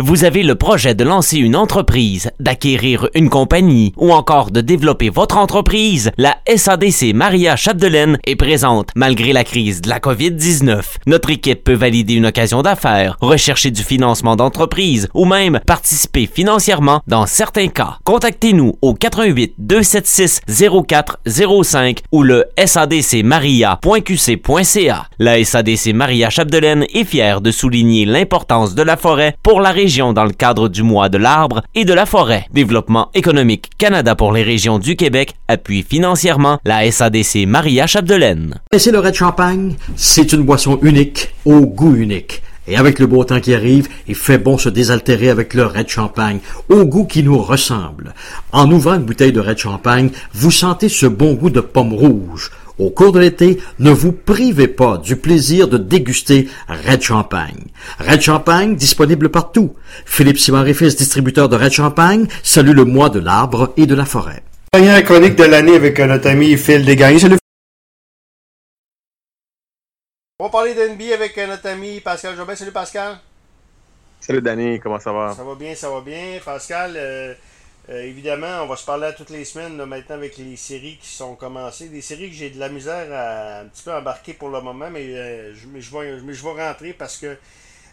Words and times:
Vous 0.00 0.22
avez 0.22 0.44
le 0.44 0.54
projet 0.54 0.94
de 0.94 1.02
lancer 1.02 1.38
une 1.38 1.56
entreprise, 1.56 2.30
d'acquérir 2.38 3.08
une 3.16 3.28
compagnie 3.28 3.92
ou 3.96 4.12
encore 4.12 4.52
de 4.52 4.60
développer 4.60 5.10
votre 5.10 5.38
entreprise? 5.38 6.12
La 6.16 6.36
SADC 6.46 7.12
Maria 7.14 7.56
Chapdelaine 7.56 8.16
est 8.24 8.36
présente 8.36 8.90
malgré 8.94 9.32
la 9.32 9.42
crise 9.42 9.80
de 9.80 9.88
la 9.88 9.98
COVID-19. 9.98 10.82
Notre 11.08 11.30
équipe 11.30 11.64
peut 11.64 11.74
valider 11.74 12.14
une 12.14 12.26
occasion 12.26 12.62
d'affaires, 12.62 13.16
rechercher 13.20 13.72
du 13.72 13.82
financement 13.82 14.36
d'entreprise 14.36 15.08
ou 15.14 15.24
même 15.24 15.58
participer 15.66 16.30
financièrement 16.32 17.00
dans 17.08 17.26
certains 17.26 17.66
cas. 17.66 17.98
Contactez-nous 18.04 18.74
au 18.80 18.94
88 18.94 19.54
276 19.58 20.42
0405 20.86 22.02
ou 22.12 22.22
le 22.22 22.44
sadcmaria.qc.ca. 22.64 25.06
La 25.18 25.44
SADC 25.44 25.92
Maria 25.92 26.30
Chapdelaine 26.30 26.86
est 26.94 27.02
fière 27.02 27.40
de 27.40 27.50
souligner 27.50 28.04
l'importance 28.04 28.76
de 28.76 28.82
la 28.82 28.96
forêt 28.96 29.34
pour 29.42 29.60
la 29.60 29.72
région 29.72 29.87
dans 29.88 30.24
le 30.24 30.32
cadre 30.32 30.68
du 30.68 30.82
mois 30.82 31.08
de 31.08 31.16
l'arbre 31.16 31.62
et 31.74 31.86
de 31.86 31.94
la 31.94 32.04
forêt. 32.04 32.44
Développement 32.52 33.08
économique 33.14 33.70
Canada 33.78 34.14
pour 34.14 34.32
les 34.32 34.42
régions 34.42 34.78
du 34.78 34.96
Québec 34.96 35.34
appuie 35.48 35.82
financièrement 35.82 36.58
la 36.66 36.90
SADC 36.90 37.46
Maria 37.46 37.86
Chapdelaine. 37.86 38.56
C'est 38.76 38.90
le 38.90 38.98
Red 38.98 39.14
Champagne, 39.14 39.76
c'est 39.96 40.34
une 40.34 40.42
boisson 40.42 40.78
unique, 40.82 41.34
au 41.46 41.60
goût 41.62 41.96
unique. 41.96 42.42
Et 42.66 42.76
avec 42.76 42.98
le 42.98 43.06
beau 43.06 43.24
temps 43.24 43.40
qui 43.40 43.54
arrive, 43.54 43.88
il 44.06 44.14
fait 44.14 44.36
bon 44.36 44.58
se 44.58 44.68
désaltérer 44.68 45.30
avec 45.30 45.54
le 45.54 45.64
Red 45.64 45.88
Champagne, 45.88 46.40
au 46.68 46.84
goût 46.84 47.06
qui 47.06 47.22
nous 47.22 47.38
ressemble. 47.38 48.12
En 48.52 48.70
ouvrant 48.70 48.96
une 48.96 49.04
bouteille 49.04 49.32
de 49.32 49.40
Red 49.40 49.56
Champagne, 49.56 50.10
vous 50.34 50.50
sentez 50.50 50.90
ce 50.90 51.06
bon 51.06 51.32
goût 51.32 51.48
de 51.48 51.60
pomme 51.60 51.94
rouge. 51.94 52.50
Au 52.78 52.90
cours 52.90 53.12
de 53.12 53.18
l'été, 53.18 53.58
ne 53.78 53.90
vous 53.90 54.12
privez 54.12 54.68
pas 54.68 54.98
du 54.98 55.16
plaisir 55.16 55.66
de 55.66 55.78
déguster 55.78 56.48
Red 56.68 57.02
Champagne. 57.02 57.64
Red 57.98 58.20
Champagne, 58.20 58.76
disponible 58.76 59.30
partout. 59.30 59.74
Philippe 60.04 60.38
Simon 60.38 60.64
Fils, 60.72 60.94
distributeur 60.96 61.48
de 61.48 61.56
Red 61.56 61.72
Champagne, 61.72 62.28
salue 62.42 62.74
le 62.74 62.84
mois 62.84 63.10
de 63.10 63.18
l'arbre 63.18 63.72
et 63.76 63.86
de 63.86 63.94
la 63.94 64.04
forêt. 64.04 64.42
Dernière 64.72 65.02
chronique 65.02 65.34
de 65.34 65.44
l'année 65.44 65.74
avec 65.74 65.98
notre 65.98 66.28
ami 66.28 66.56
Phil 66.56 66.84
Desgagnés. 66.84 67.18
Salut 67.18 67.38
on 70.40 70.44
va 70.44 70.50
parler 70.50 70.72
d'NB 70.72 71.02
avec 71.12 71.36
notre 71.36 71.66
ami 71.66 71.98
Pascal 71.98 72.36
Jobin. 72.36 72.54
Salut 72.54 72.70
Pascal. 72.70 73.18
Salut 74.20 74.40
Danny, 74.40 74.78
comment 74.78 75.00
ça 75.00 75.10
va? 75.12 75.34
Ça 75.34 75.42
va 75.42 75.56
bien, 75.56 75.74
ça 75.74 75.90
va 75.90 76.00
bien. 76.00 76.38
Pascal, 76.44 76.92
euh, 76.96 77.34
euh, 77.90 78.02
évidemment, 78.02 78.62
on 78.62 78.66
va 78.66 78.76
se 78.76 78.84
parler 78.84 79.06
à 79.06 79.12
toutes 79.12 79.30
les 79.30 79.44
semaines 79.44 79.82
maintenant 79.84 80.16
avec 80.16 80.36
les 80.36 80.56
séries 80.56 80.98
qui 81.00 81.08
sont 81.08 81.34
commencées. 81.34 81.88
Des 81.88 82.02
séries 82.02 82.28
que 82.28 82.36
j'ai 82.36 82.50
de 82.50 82.58
la 82.58 82.68
misère 82.68 83.12
à 83.12 83.60
un 83.60 83.64
petit 83.66 83.82
peu 83.82 83.92
embarquer 83.92 84.34
pour 84.34 84.50
le 84.50 84.60
moment, 84.60 84.90
mais, 84.90 85.06
euh, 85.06 85.54
je, 85.54 85.80
je, 85.80 85.90
vais, 85.96 86.18
je, 86.18 86.44
vais, 86.44 86.68
rentrer 86.68 86.92
parce 86.92 87.16
que, 87.16 87.36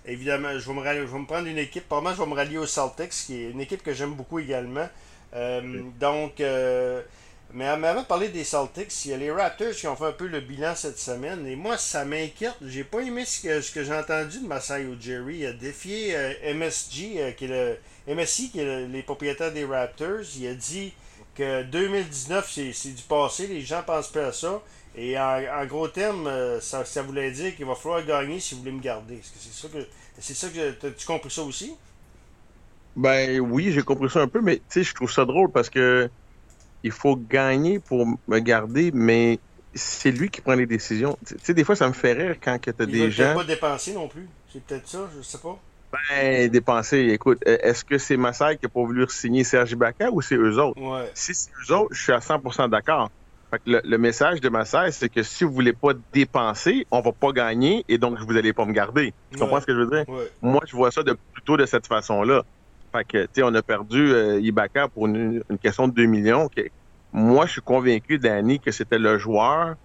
évidemment, 0.06 0.50
je 0.60 0.70
vais 0.70 0.74
me, 0.74 1.08
je 1.08 1.12
vais 1.12 1.20
me 1.20 1.26
prendre 1.26 1.48
une 1.48 1.58
équipe. 1.58 1.88
Pour 1.88 2.02
moi, 2.02 2.14
je 2.14 2.22
vais 2.22 2.28
me 2.28 2.36
rallier 2.36 2.58
au 2.58 2.66
Celtics, 2.66 3.12
qui 3.12 3.42
est 3.42 3.52
une 3.52 3.62
équipe 3.62 3.84
que 3.84 3.94
j'aime 3.94 4.14
beaucoup 4.14 4.40
également. 4.40 4.88
Donc, 6.00 6.42
mais 7.56 7.68
avant 7.68 8.02
de 8.02 8.06
parler 8.06 8.28
des 8.28 8.44
Celtics, 8.44 9.06
il 9.06 9.12
y 9.12 9.14
a 9.14 9.18
les 9.18 9.32
Raptors 9.32 9.72
qui 9.72 9.88
ont 9.88 9.96
fait 9.96 10.08
un 10.08 10.12
peu 10.12 10.28
le 10.28 10.42
bilan 10.42 10.76
cette 10.76 11.00
semaine. 11.00 11.48
Et 11.48 11.56
moi, 11.56 11.78
ça 11.78 12.04
m'inquiète. 12.04 12.56
J'ai 12.62 12.84
pas 12.84 13.00
aimé 13.00 13.24
ce 13.24 13.42
que, 13.42 13.62
ce 13.62 13.72
que 13.72 13.82
j'ai 13.82 13.94
entendu 13.94 14.42
de 14.42 14.46
Masai 14.46 14.84
Ujiri. 14.84 15.38
Il 15.38 15.46
a 15.46 15.54
défié 15.54 16.18
euh, 16.18 16.54
MSG, 16.54 17.14
euh, 17.18 17.32
qui 17.32 17.46
est 17.46 17.48
le, 17.48 17.78
MSI, 18.08 18.52
qui 18.52 18.60
est 18.60 18.88
les 18.88 19.04
propriétaires 19.04 19.52
des 19.52 19.66
Raptors. 19.66 20.24
Il 20.38 20.48
a 20.48 20.54
dit 20.54 20.94
que 21.36 21.64
2019, 21.64 22.52
c'est 22.74 22.96
du 22.96 23.04
passé. 23.04 23.48
Les 23.48 23.62
gens 23.62 23.84
pensent 23.86 24.12
pas 24.12 24.28
à 24.28 24.32
ça. 24.32 24.62
Et 24.98 25.20
en, 25.20 25.66
gros 25.66 25.88
termes, 25.90 26.28
euh, 26.28 26.62
ça, 26.62 26.86
ça 26.86 27.02
voulait 27.02 27.32
dire 27.32 27.56
qu'il 27.56 27.66
va 27.66 27.76
falloir 27.76 28.06
gagner 28.06 28.40
si 28.40 28.56
vous 28.56 28.62
voulez 28.62 28.72
me 28.72 28.82
garder. 28.82 29.16
Est-ce 29.16 29.32
que 29.32 29.40
c'est 29.40 29.54
ça 29.54 29.68
que. 29.68 29.86
C'est 30.20 30.34
ça 30.34 30.48
que. 30.50 30.90
Tu 30.90 31.06
compris 31.06 31.30
ça 31.30 31.42
aussi? 31.42 31.76
Ben 32.96 33.42
oui, 33.42 33.74
j'ai 33.74 33.82
compris 33.82 34.10
ça 34.10 34.22
un 34.22 34.28
peu, 34.28 34.40
mais 34.40 34.58
tu 34.58 34.64
sais, 34.70 34.84
je 34.84 34.94
trouve 34.94 35.12
ça 35.12 35.26
drôle 35.26 35.52
parce 35.52 35.70
que 35.70 36.10
il 36.84 36.92
faut 36.92 37.18
gagner 37.18 37.80
pour 37.80 38.06
me 38.28 38.40
garder, 38.40 38.92
mais 38.94 39.40
c'est 39.74 40.12
lui 40.12 40.30
qui 40.30 40.40
prend 40.40 40.54
les 40.54 40.66
décisions. 40.66 41.18
Tu 41.28 41.36
sais, 41.44 41.54
des 41.54 41.66
fois, 41.66 41.76
ça 41.76 41.88
me 41.88 41.94
fait 41.94 42.14
rire 42.14 42.36
quand 42.42 42.58
tu 42.62 42.70
as 42.70 42.86
des 42.86 43.12
gens. 43.12 43.32
Il 43.32 43.36
pas 43.36 43.44
dépenser 43.44 43.94
non 43.94 44.08
plus. 44.08 44.30
C'est 44.54 44.64
peut-être 44.64 44.88
ça, 44.88 45.10
je 45.18 45.22
sais 45.22 45.40
pas. 45.40 45.60
Ben, 46.10 46.50
dépenser, 46.50 47.10
écoute, 47.10 47.40
e-, 47.48 47.60
est-ce 47.62 47.84
que 47.84 47.98
c'est 47.98 48.18
Massai 48.18 48.58
qui 48.58 48.66
n'a 48.66 48.70
pas 48.70 48.82
voulu 48.82 49.06
signer 49.10 49.44
Serge 49.44 49.72
Ibaka 49.72 50.10
ou 50.12 50.22
c'est 50.22 50.36
eux 50.36 50.60
autres? 50.60 50.82
Ouais. 50.82 51.10
Si 51.14 51.34
c'est 51.34 51.52
eux 51.52 51.76
autres, 51.76 51.94
je 51.94 52.02
suis 52.02 52.12
à 52.12 52.20
100% 52.20 52.70
d'accord. 52.70 53.12
Le, 53.66 53.98
message 53.98 54.42
de 54.42 54.50
Massai, 54.50 54.92
c'est 54.92 55.08
que 55.08 55.24
si 55.24 55.46
vous 55.46 55.54
voulez 55.54 55.72
pas 55.72 55.92
dépenser, 56.12 56.86
on 56.92 57.00
va 57.00 57.14
pas 57.14 57.32
gagner 57.32 57.86
et 57.88 57.98
donc 57.98 58.20
vous 58.20 58.36
allez 58.36 58.52
pas 58.52 58.66
me 58.66 58.74
garder. 58.74 59.14
Tu 59.32 59.38
comprends 59.38 59.62
ce 59.62 59.66
que 59.66 59.74
je 59.74 59.80
veux 59.80 59.90
dire? 59.90 60.04
Moi, 60.42 60.62
je 60.68 60.76
vois 60.76 60.92
ça 60.92 61.04
de, 61.04 61.16
plutôt 61.32 61.56
de 61.56 61.66
cette 61.66 61.88
façon-là. 61.88 62.44
Fait 62.92 63.06
que, 63.06 63.28
tu 63.34 63.44
on 63.44 63.54
a 63.54 63.62
perdu 63.62 64.12
euh, 64.12 64.42
Ibaka 64.42 64.90
pour 64.90 65.08
une, 65.08 65.42
question 65.62 65.88
de 65.88 65.94
2 65.94 66.06
millions. 66.06 66.50
Moi, 67.14 67.46
je 67.46 67.54
suis 67.54 67.62
convaincu, 67.62 68.20
Danny, 68.20 68.60
que 68.60 68.72
c'était 68.72 69.00
le 69.00 69.18
joueur 69.18 69.76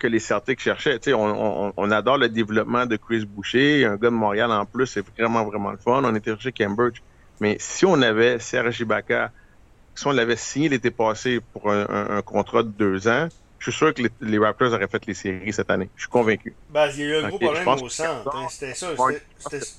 que 0.00 0.08
les 0.08 0.18
Celtics 0.18 0.60
cherchaient. 0.60 0.98
Tu 0.98 1.14
on, 1.14 1.72
on, 1.76 1.90
adore 1.92 2.18
le 2.18 2.28
développement 2.28 2.86
de 2.86 2.96
Chris 2.96 3.24
Boucher, 3.24 3.84
un 3.84 3.96
gars 3.96 4.10
de 4.10 4.16
Montréal 4.16 4.50
en 4.50 4.64
plus, 4.64 4.86
c'est 4.86 5.06
vraiment, 5.06 5.44
vraiment 5.44 5.70
le 5.70 5.76
fun. 5.76 6.02
On 6.02 6.14
était 6.16 6.30
chercher 6.30 6.50
Cambridge. 6.52 7.00
Mais 7.40 7.56
si 7.60 7.86
on 7.86 8.00
avait 8.02 8.38
Serge 8.38 8.80
Ibaka, 8.80 9.30
si 9.94 10.06
on 10.06 10.12
l'avait 10.12 10.36
signé 10.36 10.68
l'été 10.68 10.90
passé 10.90 11.40
pour 11.52 11.70
un, 11.70 12.22
contrat 12.22 12.62
de 12.62 12.68
deux 12.68 13.06
ans, 13.06 13.28
je 13.58 13.70
suis 13.70 13.78
sûr 13.78 13.92
que 13.92 14.02
les, 14.20 14.38
Raptors 14.38 14.72
auraient 14.72 14.88
fait 14.88 15.04
les 15.06 15.14
séries 15.14 15.52
cette 15.52 15.70
année. 15.70 15.90
Je 15.96 16.02
suis 16.02 16.10
convaincu. 16.10 16.54
Ben, 16.70 16.88
il 16.94 17.00
y 17.00 17.02
a 17.04 17.06
eu 17.06 17.24
un 17.24 17.28
gros 17.28 17.38
problème 17.38 17.68
au 17.68 17.88
centre. 17.88 18.34
Hein. 18.34 18.46
C'était 18.48 18.74
ça. 18.74 18.88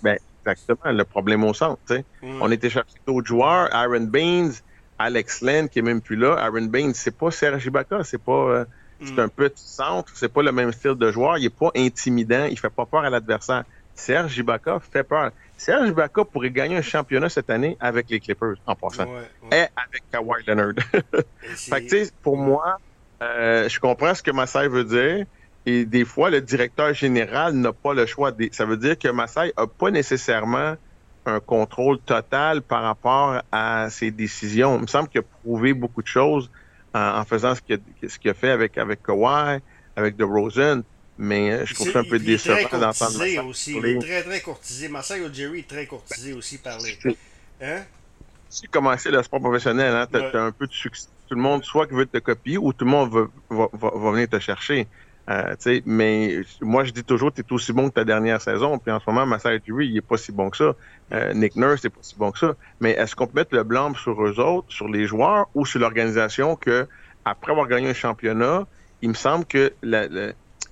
Ben, 0.03 0.18
exactement, 0.46 0.92
le 0.92 1.03
problème 1.03 1.44
au 1.44 1.53
centre. 1.53 1.82
Mm. 2.22 2.42
On 2.42 2.52
était 2.52 2.70
chercher 2.70 2.98
d'autres 3.08 3.28
joueurs, 3.28 3.74
Aaron 3.74 4.02
Baines, 4.02 4.53
Alex 5.00 5.42
Len, 5.42 5.68
qui 5.68 5.80
est 5.80 5.84
même 5.84 6.02
plus 6.02 6.16
là, 6.16 6.36
Aaron 6.36 6.66
Baines, 6.66 6.94
c'est 6.94 7.16
pas 7.18 7.32
Serge 7.32 7.66
Ibaka, 7.66 8.03
c'est 8.03 8.22
pas. 8.22 8.32
Euh, 8.32 8.66
c'est 9.04 9.20
un 9.20 9.28
petit 9.28 9.64
centre, 9.64 10.12
c'est 10.16 10.32
pas 10.32 10.44
le 10.44 10.52
même 10.52 10.72
style 10.72 10.96
de 10.96 11.12
joueur, 11.12 11.38
il 11.38 11.46
est 11.46 11.50
pas 11.50 11.72
intimidant, 11.76 12.46
il 12.46 12.58
fait 12.58 12.70
pas 12.70 12.86
peur 12.86 13.04
à 13.04 13.10
l'adversaire. 13.10 13.64
Serge 13.96 14.38
Ibaka 14.38 14.80
fait 14.80 15.04
peur. 15.04 15.32
Serge 15.58 15.90
Ibaka 15.90 16.24
pourrait 16.26 16.52
gagner 16.52 16.78
un 16.78 16.82
championnat 16.82 17.30
cette 17.30 17.50
année 17.50 17.78
avec 17.80 18.10
les 18.10 18.20
Clippers, 18.20 18.56
en 18.66 18.76
passant. 18.76 19.08
Et 19.52 19.66
avec 19.76 20.04
Kawhi 20.12 20.44
Leonard. 20.48 20.74
fait 21.42 21.86
que, 21.86 22.12
pour 22.22 22.38
moi, 22.38 22.80
euh, 23.22 23.68
je 23.70 23.80
comprends 23.80 24.16
ce 24.16 24.24
que 24.24 24.32
Massai 24.32 24.68
veut 24.68 24.86
dire. 24.86 25.26
Et 25.66 25.86
des 25.86 26.06
fois, 26.06 26.30
le 26.30 26.42
directeur 26.42 26.94
général 26.94 27.54
n'a 27.54 27.74
pas 27.74 27.94
le 27.94 28.06
choix. 28.06 28.32
Ça 28.52 28.66
veut 28.66 28.78
dire 28.78 28.98
que 28.98 29.10
Massai 29.10 29.54
n'a 29.58 29.68
pas 29.68 29.92
nécessairement 29.92 30.76
un 31.26 31.40
contrôle 31.40 32.00
total 32.00 32.64
par 32.64 32.82
rapport 32.82 33.42
à 33.52 33.90
ses 33.92 34.10
décisions. 34.10 34.78
Il 34.78 34.82
me 34.82 34.88
semble 34.88 35.10
qu'il 35.10 35.20
a 35.20 35.24
prouvé 35.44 35.74
beaucoup 35.74 36.02
de 36.02 36.08
choses 36.08 36.50
en, 36.94 37.24
faisant 37.25 37.56
ce 37.56 37.62
qu'il 37.62 38.29
a, 38.29 38.34
fait 38.34 38.50
avec, 38.50 38.78
avec 38.78 39.02
Kawhi, 39.03 39.59
avec 39.96 40.16
DeRozan. 40.16 40.81
Mais 41.18 41.52
euh, 41.52 41.66
je 41.66 41.75
trouve 41.75 41.91
ça 41.91 42.00
un 42.00 42.03
peu 42.03 42.18
décevant 42.18 42.57
d'entendre 42.72 42.94
ça. 42.94 43.44
Aussi. 43.44 43.78
Il 43.78 43.85
est 43.85 44.00
très, 44.00 44.24
très 44.24 44.41
courtisé. 44.41 44.88
Marcel 44.88 45.31
Jerry 45.34 45.59
est 45.59 45.68
très 45.68 45.85
courtisé 45.85 46.34
aussi 46.34 46.57
par 46.57 46.79
les... 46.79 46.97
Hein? 47.62 47.84
Si 48.50 48.68
commencé 48.68 49.12
le 49.12 49.22
sport 49.22 49.40
professionnel, 49.40 49.94
hein, 49.94 50.07
tu 50.12 50.18
as, 50.18 50.44
un 50.44 50.52
peu 50.52 50.68
de 50.68 50.74
succès. 50.74 51.07
Tout 51.28 51.35
le 51.35 51.41
monde 51.41 51.63
soit 51.63 51.88
qui 51.88 51.94
veut 51.94 52.06
te 52.06 52.18
copier 52.18 52.57
ou 52.57 52.74
tout 52.74 52.85
le 52.85 52.91
monde 52.91 53.12
va, 53.12 53.28
va, 53.50 53.69
va 53.73 54.12
venir 54.12 54.28
te 54.28 54.40
chercher. 54.40 54.88
Euh, 55.30 55.56
mais 55.86 56.42
moi, 56.62 56.84
je 56.84 56.92
dis 56.92 57.04
toujours, 57.04 57.32
tu 57.32 57.42
es 57.42 57.54
aussi 57.54 57.74
bon 57.74 57.90
que 57.90 57.94
ta 57.94 58.04
dernière 58.04 58.42
saison. 58.42 58.78
Puis 58.80 58.92
en 58.92 59.00
ce 59.00 59.06
moment, 59.08 59.26
Massai 59.26 59.62
Ujiri, 59.66 59.88
il 59.88 59.98
est 59.98 60.02
pas 60.02 60.18
si 60.18 60.32
bon 60.32 60.50
que 60.50 60.58
ça. 60.58 60.76
Euh, 61.14 61.34
Nick 61.34 61.56
Nurse, 61.56 61.84
n'est 61.84 61.90
pas 61.90 62.02
si 62.02 62.16
bon 62.16 62.32
que 62.32 62.40
ça. 62.40 62.56
Mais 62.80 62.92
est-ce 62.92 63.16
qu'on 63.16 63.28
peut 63.28 63.40
mettre 63.40 63.56
le 63.56 63.64
blanc 63.64 63.94
sur 63.94 64.24
eux 64.24 64.40
autres, 64.40 64.72
sur 64.72 64.88
les 64.88 65.06
joueurs 65.06 65.48
ou 65.54 65.66
sur 65.66 65.80
l'organisation 65.80 66.56
que, 66.56 66.88
après 67.24 67.52
avoir 67.52 67.68
gagné 67.68 67.90
un 67.90 67.94
championnat, 67.94 68.66
il 69.02 69.09
me 69.09 69.14
semble 69.14 69.46
que 69.46 69.74
la, 69.84 70.08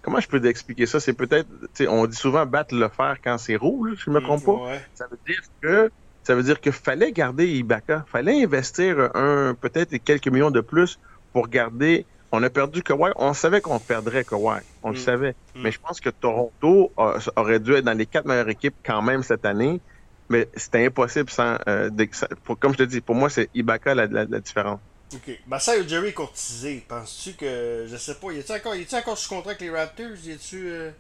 comment 0.01 0.19
je 0.19 0.27
peux 0.27 0.43
expliquer 0.45 0.85
ça? 0.85 0.99
C'est 0.99 1.13
peut-être, 1.13 1.47
on 1.87 2.05
dit 2.07 2.15
souvent 2.15 2.45
battre 2.45 2.75
le 2.75 2.89
fer 2.89 3.17
quand 3.23 3.37
c'est 3.37 3.55
rouge, 3.55 4.03
je 4.03 4.09
ne 4.09 4.15
me 4.15 4.21
trompe 4.21 4.45
pas. 4.45 4.77
Ça 4.95 5.05
veut 5.09 5.19
dire 5.27 5.41
que 5.61 5.91
ça 6.23 6.35
veut 6.35 6.43
dire 6.43 6.59
qu'il 6.59 6.71
fallait 6.71 7.11
garder 7.11 7.47
Ibaka. 7.47 8.05
Fallait 8.07 8.43
investir 8.43 9.09
un, 9.15 9.55
peut-être 9.59 9.95
quelques 9.97 10.27
millions 10.27 10.51
de 10.51 10.61
plus 10.61 10.99
pour 11.33 11.47
garder 11.47 12.05
on 12.31 12.43
a 12.43 12.49
perdu 12.49 12.83
Kawhi. 12.83 13.11
On 13.15 13.33
savait 13.33 13.61
qu'on 13.61 13.79
perdrait 13.79 14.23
Kawhi. 14.23 14.61
On 14.83 14.91
le 14.91 14.95
mm. 14.95 15.01
savait. 15.01 15.35
Mm. 15.55 15.61
Mais 15.61 15.71
je 15.71 15.79
pense 15.79 15.99
que 15.99 16.09
Toronto 16.09 16.91
aurait 17.35 17.59
dû 17.59 17.73
être 17.73 17.85
dans 17.85 17.97
les 17.97 18.05
quatre 18.05 18.25
meilleures 18.25 18.49
équipes 18.49 18.75
quand 18.85 19.01
même 19.01 19.23
cette 19.23 19.45
année. 19.45 19.79
Mais 20.29 20.47
c'était 20.55 20.85
impossible 20.85 21.29
sans. 21.29 21.57
Euh, 21.67 21.89
comme 22.59 22.73
je 22.73 22.77
te 22.77 22.83
dis, 22.83 23.01
pour 23.01 23.15
moi, 23.15 23.29
c'est 23.29 23.49
Ibaka 23.55 23.95
la, 23.95 24.25
différence. 24.39 24.79
OK. 25.11 25.39
Ben, 25.47 25.57
ça, 25.57 25.71
Jerry 25.87 26.13
courtisé. 26.13 26.85
Penses-tu 26.87 27.33
que. 27.33 27.85
Je 27.87 27.97
sais 27.97 28.15
pas. 28.15 28.31
Y 28.31 28.39
a-tu 28.39 28.51
encore, 28.51 28.75
encore 28.93 29.17
sous 29.17 29.29
contrat 29.29 29.51
avec 29.51 29.61
les 29.61 29.71
Raptors? 29.71 30.17
Y 30.23 30.33
a-tu. 30.33 30.67
Euh, 30.67 30.91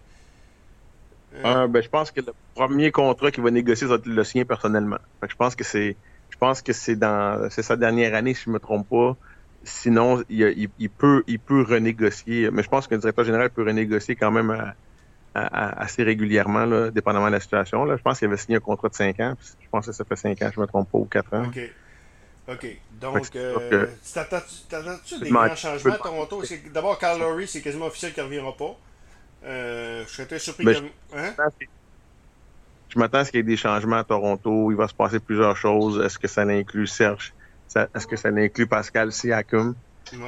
euh? 1.35 1.41
Ah, 1.43 1.67
ben, 1.67 1.83
je 1.83 1.89
pense 1.89 2.09
que 2.09 2.21
le 2.21 2.33
premier 2.55 2.91
contrat 2.91 3.29
qu'il 3.29 3.43
va 3.43 3.51
négocier, 3.51 3.87
ça 3.87 3.97
va 3.97 4.03
le 4.03 4.23
signer 4.23 4.45
personnellement. 4.45 4.97
je 5.27 5.35
pense 5.35 5.55
que 5.55 5.63
c'est. 5.63 5.95
Je 6.31 6.37
pense 6.37 6.63
que 6.63 6.73
c'est 6.73 6.95
dans. 6.95 7.49
C'est 7.51 7.61
sa 7.61 7.75
dernière 7.75 8.15
année, 8.15 8.33
si 8.33 8.45
je 8.45 8.49
me 8.49 8.59
trompe 8.59 8.89
pas. 8.89 9.15
Sinon, 9.63 10.23
il, 10.29 10.69
peut, 10.89 11.23
il 11.27 11.39
peut 11.39 11.63
renégocier. 11.63 12.49
Mais 12.51 12.63
je 12.63 12.69
pense 12.69 12.87
qu'un 12.87 12.97
directeur 12.97 13.25
général 13.25 13.49
peut 13.49 13.63
renégocier 13.63 14.15
quand 14.15 14.31
même 14.31 14.73
assez 15.33 16.03
régulièrement, 16.03 16.65
là, 16.65 16.91
dépendamment 16.91 17.27
de 17.27 17.33
la 17.33 17.39
situation. 17.39 17.85
Là. 17.85 17.97
Je 17.97 18.01
pense 18.01 18.19
qu'il 18.19 18.27
avait 18.27 18.37
signé 18.37 18.57
un 18.57 18.61
contrat 18.61 18.89
de 18.89 18.95
5 18.95 19.19
ans. 19.19 19.33
Je 19.61 19.69
pense 19.69 19.85
que 19.85 19.91
ça 19.91 20.03
fait 20.03 20.15
5 20.15 20.41
ans, 20.41 20.49
je 20.53 20.59
ne 20.59 20.65
me 20.65 20.67
trompe 20.67 20.91
pas, 20.91 20.97
ou 20.97 21.05
4 21.05 21.33
ans. 21.33 21.43
OK. 21.45 21.59
OK. 22.51 22.77
Donc, 22.99 23.35
euh, 23.35 23.87
t'attends-tu 24.13 25.19
des 25.19 25.29
grands 25.29 25.55
changements 25.55 25.93
à 25.93 25.97
Toronto? 25.97 26.43
D'abord, 26.73 26.97
Carl 26.97 27.19
Lowry, 27.19 27.47
c'est 27.47 27.61
quasiment 27.61 27.85
officiel 27.85 28.13
qu'il 28.13 28.23
ne 28.23 28.27
reviendra 28.27 28.57
pas. 28.57 28.77
Euh, 29.45 30.03
je 30.05 30.11
serais 30.11 30.25
très 30.25 30.39
surpris 30.39 30.65
ben, 30.65 30.89
hein? 31.15 31.33
Je 32.89 32.97
m'attends 32.97 33.19
à 33.19 33.25
ce 33.25 33.31
qu'il 33.31 33.37
y 33.37 33.41
ait 33.41 33.43
des 33.43 33.55
changements 33.55 33.97
à 33.97 34.03
Toronto. 34.03 34.71
Il 34.71 34.77
va 34.77 34.87
se 34.87 34.93
passer 34.95 35.19
plusieurs 35.19 35.55
choses. 35.55 36.03
Est-ce 36.03 36.17
que 36.17 36.27
ça 36.27 36.41
inclut 36.41 36.87
Serge? 36.87 37.33
Est-ce 37.75 38.07
que 38.07 38.15
ça 38.15 38.29
inclut 38.29 38.67
Pascal 38.67 39.11
Siakam? 39.11 39.75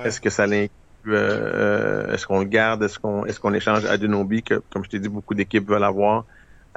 Est-ce 0.04 0.22
que 0.22 0.30
ça 0.30 0.46
l'inclut 0.46 0.72
euh, 1.08 2.14
est-ce 2.14 2.28
qu'on 2.28 2.40
le 2.40 2.46
garde? 2.46 2.84
Est-ce 2.84 3.00
qu'on 3.00 3.26
est-ce 3.26 3.40
qu'on 3.40 3.54
échange 3.54 3.84
que, 3.84 4.62
comme 4.72 4.84
je 4.84 4.90
t'ai 4.90 5.00
dit, 5.00 5.10
beaucoup 5.10 5.34
d'équipes 5.34 5.68
veulent 5.68 5.84
avoir? 5.84 6.26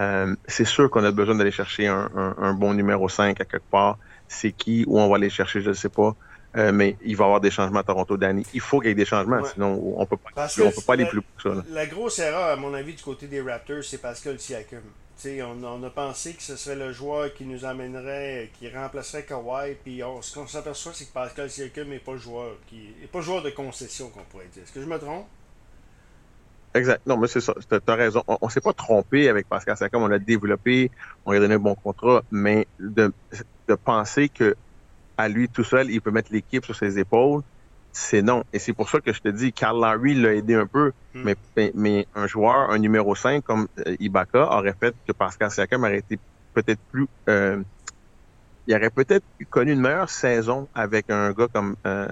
Euh, 0.01 0.35
c'est 0.47 0.65
sûr 0.65 0.91
qu'on 0.91 1.05
a 1.05 1.13
besoin 1.13 1.37
d'aller 1.37 1.51
chercher 1.51 1.87
un, 1.87 2.11
un, 2.15 2.55
bon 2.55 2.75
numéro 2.75 3.09
5 3.09 3.41
à 3.41 3.45
quelque 3.45 3.71
part. 3.71 3.99
C'est 4.27 4.53
qui? 4.53 4.85
Où 4.87 4.99
on 4.99 5.09
va 5.09 5.17
aller 5.17 5.31
chercher, 5.31 5.61
je 5.61 5.69
ne 5.69 5.75
sais 5.75 5.89
pas. 5.89 6.17
Euh, 6.57 6.73
mais 6.73 6.97
il 7.05 7.17
va 7.17 7.25
y 7.25 7.27
avoir 7.27 7.41
des 7.41 7.51
changements 7.51 7.81
à 7.81 7.83
Toronto, 7.83 8.17
Danny. 8.17 8.47
Il 8.55 8.61
faut 8.61 8.81
qu'il 8.81 8.89
y 8.89 8.93
ait 8.93 8.95
des 8.95 9.05
changements, 9.05 9.45
sinon 9.45 9.95
on 9.97 10.07
peut 10.07 10.17
pas, 10.17 10.47
on 10.61 10.71
peut 10.71 10.81
pas 10.87 10.93
aller 10.93 11.07
plus 11.07 11.21
que 11.21 11.27
ça. 11.43 11.65
La 11.71 11.87
grosse 11.87 12.19
erreur, 12.21 12.51
à 12.51 12.57
mon 12.57 12.73
avis, 12.75 12.95
du 12.95 13.03
côté 13.03 13.27
des 13.27 13.41
Raptors, 13.41 13.83
c'est 13.83 14.01
Pascal 14.01 14.39
Siakam. 14.39 14.81
On, 15.27 15.65
on, 15.65 15.83
a 15.83 15.91
pensé 15.91 16.35
que 16.35 16.43
ce 16.43 16.57
serait 16.57 16.77
le 16.77 16.93
joueur 16.93 17.33
qui 17.33 17.45
nous 17.45 17.65
amènerait, 17.65 18.51
qui 18.59 18.69
remplacerait 18.69 19.25
Kawhi, 19.25 19.75
puis 19.83 20.03
ce 20.21 20.35
qu'on 20.35 20.47
s'aperçoit, 20.47 20.93
c'est 20.93 21.07
que 21.07 21.13
Pascal 21.13 21.49
Siakam 21.49 21.89
n'est 21.89 21.99
pas 21.99 22.17
joueur, 22.17 22.57
qui 22.67 22.89
est 23.03 23.07
pas 23.07 23.21
joueur 23.21 23.43
de 23.43 23.51
concession, 23.51 24.11
qu'on 24.11 24.25
pourrait 24.25 24.49
dire. 24.53 24.65
Est-ce 24.65 24.73
que 24.73 24.83
je 24.83 24.87
me 24.87 24.99
trompe? 24.99 25.27
Exact. 26.75 27.07
Non, 27.07 27.17
mais 27.17 27.29
c'est 27.29 27.41
ça. 27.41 27.55
Tu 27.69 27.79
as 27.87 27.95
raison. 27.95 28.23
On, 28.27 28.39
ne 28.43 28.51
s'est 28.51 28.61
pas 28.61 28.73
trompé 28.73 29.29
avec 29.29 29.49
Pascal 29.49 29.77
Siakam. 29.77 30.03
On 30.03 30.09
l'a 30.09 30.19
développé, 30.19 30.91
on 31.25 31.31
lui 31.31 31.39
a 31.39 31.41
donné 31.41 31.55
un 31.55 31.61
bon 31.61 31.77
contrat, 31.77 32.23
mais 32.33 32.67
de, 32.81 33.13
de 33.69 33.75
penser 33.77 34.29
que 34.29 34.57
à 35.17 35.29
lui 35.29 35.49
tout 35.49 35.65
seul, 35.65 35.91
il 35.91 36.01
peut 36.01 36.11
mettre 36.11 36.33
l'équipe 36.33 36.65
sur 36.65 36.75
ses 36.75 36.99
épaules, 36.99 37.43
c'est 37.95 38.23
non. 38.23 38.43
Et 38.53 38.59
c'est 38.59 38.73
pour 38.73 38.91
ça 38.91 39.01
que 39.01 39.13
je 39.13 39.21
te 39.21 39.29
dis, 39.29 39.53
Carl 39.53 39.81
Larry 39.81 40.15
l'a 40.15 40.35
aidé 40.35 40.55
un 40.55 40.67
peu, 40.67 40.93
hmm. 41.15 41.33
mais, 41.57 41.73
mais 41.75 42.07
un 42.17 42.27
joueur, 42.27 42.71
un 42.71 42.79
numéro 42.79 43.15
5 43.15 43.43
comme 43.45 43.69
euh, 43.87 43.97
Ibaka 44.01 44.51
aurait 44.53 44.75
fait 44.79 44.95
que 45.07 45.13
Pascal 45.13 45.51
Siakam 45.51 45.85
aurait 45.85 45.99
été 45.99 46.19
peut-être 46.53 46.81
plus... 46.91 47.07
Euh, 47.29 47.63
il 48.67 48.75
aurait 48.75 48.91
peut-être 48.91 49.25
connu 49.49 49.73
une 49.73 49.81
meilleure 49.81 50.11
saison 50.11 50.67
avec 50.75 51.09
un 51.11 51.31
gars 51.33 51.47
comme 51.53 51.77
euh, 51.87 52.09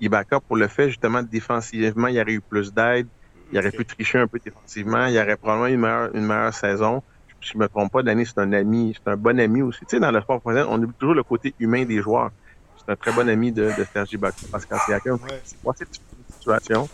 Ibaka 0.00 0.40
pour 0.40 0.56
le 0.56 0.68
fait 0.68 0.88
justement 0.88 1.22
défensivement, 1.22 2.06
il 2.06 2.18
aurait 2.18 2.32
eu 2.32 2.40
plus 2.40 2.72
d'aide, 2.72 3.06
il 3.52 3.58
aurait 3.58 3.72
pu 3.72 3.84
tricher 3.84 4.18
un 4.18 4.26
peu 4.26 4.38
défensivement, 4.38 5.04
il 5.06 5.18
aurait 5.18 5.36
probablement 5.36 5.66
une 5.66 5.80
meilleure, 5.80 6.14
une 6.14 6.26
meilleure 6.26 6.54
saison. 6.54 7.02
Si 7.42 7.52
je 7.52 7.58
me 7.58 7.68
trompe 7.68 7.92
pas, 7.92 8.02
Danny, 8.02 8.24
c'est 8.24 8.38
un 8.38 8.52
ami, 8.54 8.96
c'est 8.96 9.10
un 9.10 9.16
bon 9.16 9.38
ami 9.38 9.60
aussi. 9.60 9.80
Tu 9.80 9.96
sais, 9.96 10.00
dans 10.00 10.10
le 10.10 10.20
sport 10.22 10.40
professionnel, 10.40 10.72
on 10.72 10.82
oublie 10.82 10.96
toujours 10.98 11.14
le 11.14 11.22
côté 11.22 11.54
humain 11.60 11.84
des 11.84 12.00
joueurs 12.00 12.30
c'est 12.86 12.92
un 12.92 12.96
très 12.96 13.12
bon 13.12 13.28
ami 13.28 13.52
de, 13.52 13.72
de 13.76 13.86
Sergi 13.92 14.16
Pascal 14.16 14.78
Siakam. 14.86 15.18
Ouais. 15.22 15.40
C'est 15.44 15.58
pas 15.58 15.72
cette 15.76 16.00
situation. 16.38 16.88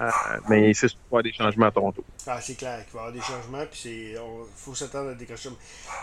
Euh, 0.00 0.10
mais 0.48 0.72
c'est 0.74 0.88
sûr 0.88 0.98
qu'il 0.98 0.98
va 0.98 1.04
y 1.04 1.08
avoir 1.10 1.22
des 1.22 1.32
changements 1.32 1.66
à 1.66 1.70
Toronto. 1.70 2.04
Ah, 2.26 2.40
c'est 2.40 2.54
clair 2.54 2.84
qu'il 2.84 2.94
va 2.94 3.04
y 3.04 3.08
avoir 3.08 3.12
des 3.12 3.20
changements, 3.20 3.64
puis 3.70 4.12
il 4.12 4.18
faut 4.56 4.74
s'attendre 4.74 5.10
à 5.10 5.14
des 5.14 5.26
changements. 5.26 5.56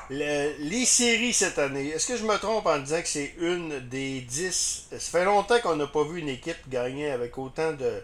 les 0.09 0.85
séries 0.85 1.33
cette 1.33 1.59
année, 1.59 1.89
est-ce 1.89 2.07
que 2.07 2.15
je 2.15 2.23
me 2.23 2.37
trompe 2.37 2.65
en 2.65 2.79
disant 2.79 3.01
que 3.01 3.07
c'est 3.07 3.35
une 3.39 3.79
des 3.89 4.21
dix? 4.21 4.87
Ça 4.91 4.99
fait 4.99 5.25
longtemps 5.25 5.59
qu'on 5.61 5.75
n'a 5.75 5.87
pas 5.87 6.03
vu 6.03 6.19
une 6.19 6.29
équipe 6.29 6.69
gagner 6.69 7.11
avec 7.11 7.37
autant 7.37 7.73
de. 7.73 8.01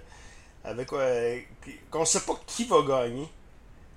avec 0.64 0.92
euh, 0.92 1.40
qu'on 1.90 2.02
ne 2.02 2.06
sait 2.06 2.22
pas 2.22 2.40
qui 2.46 2.66
va 2.66 2.82
gagner. 2.82 3.30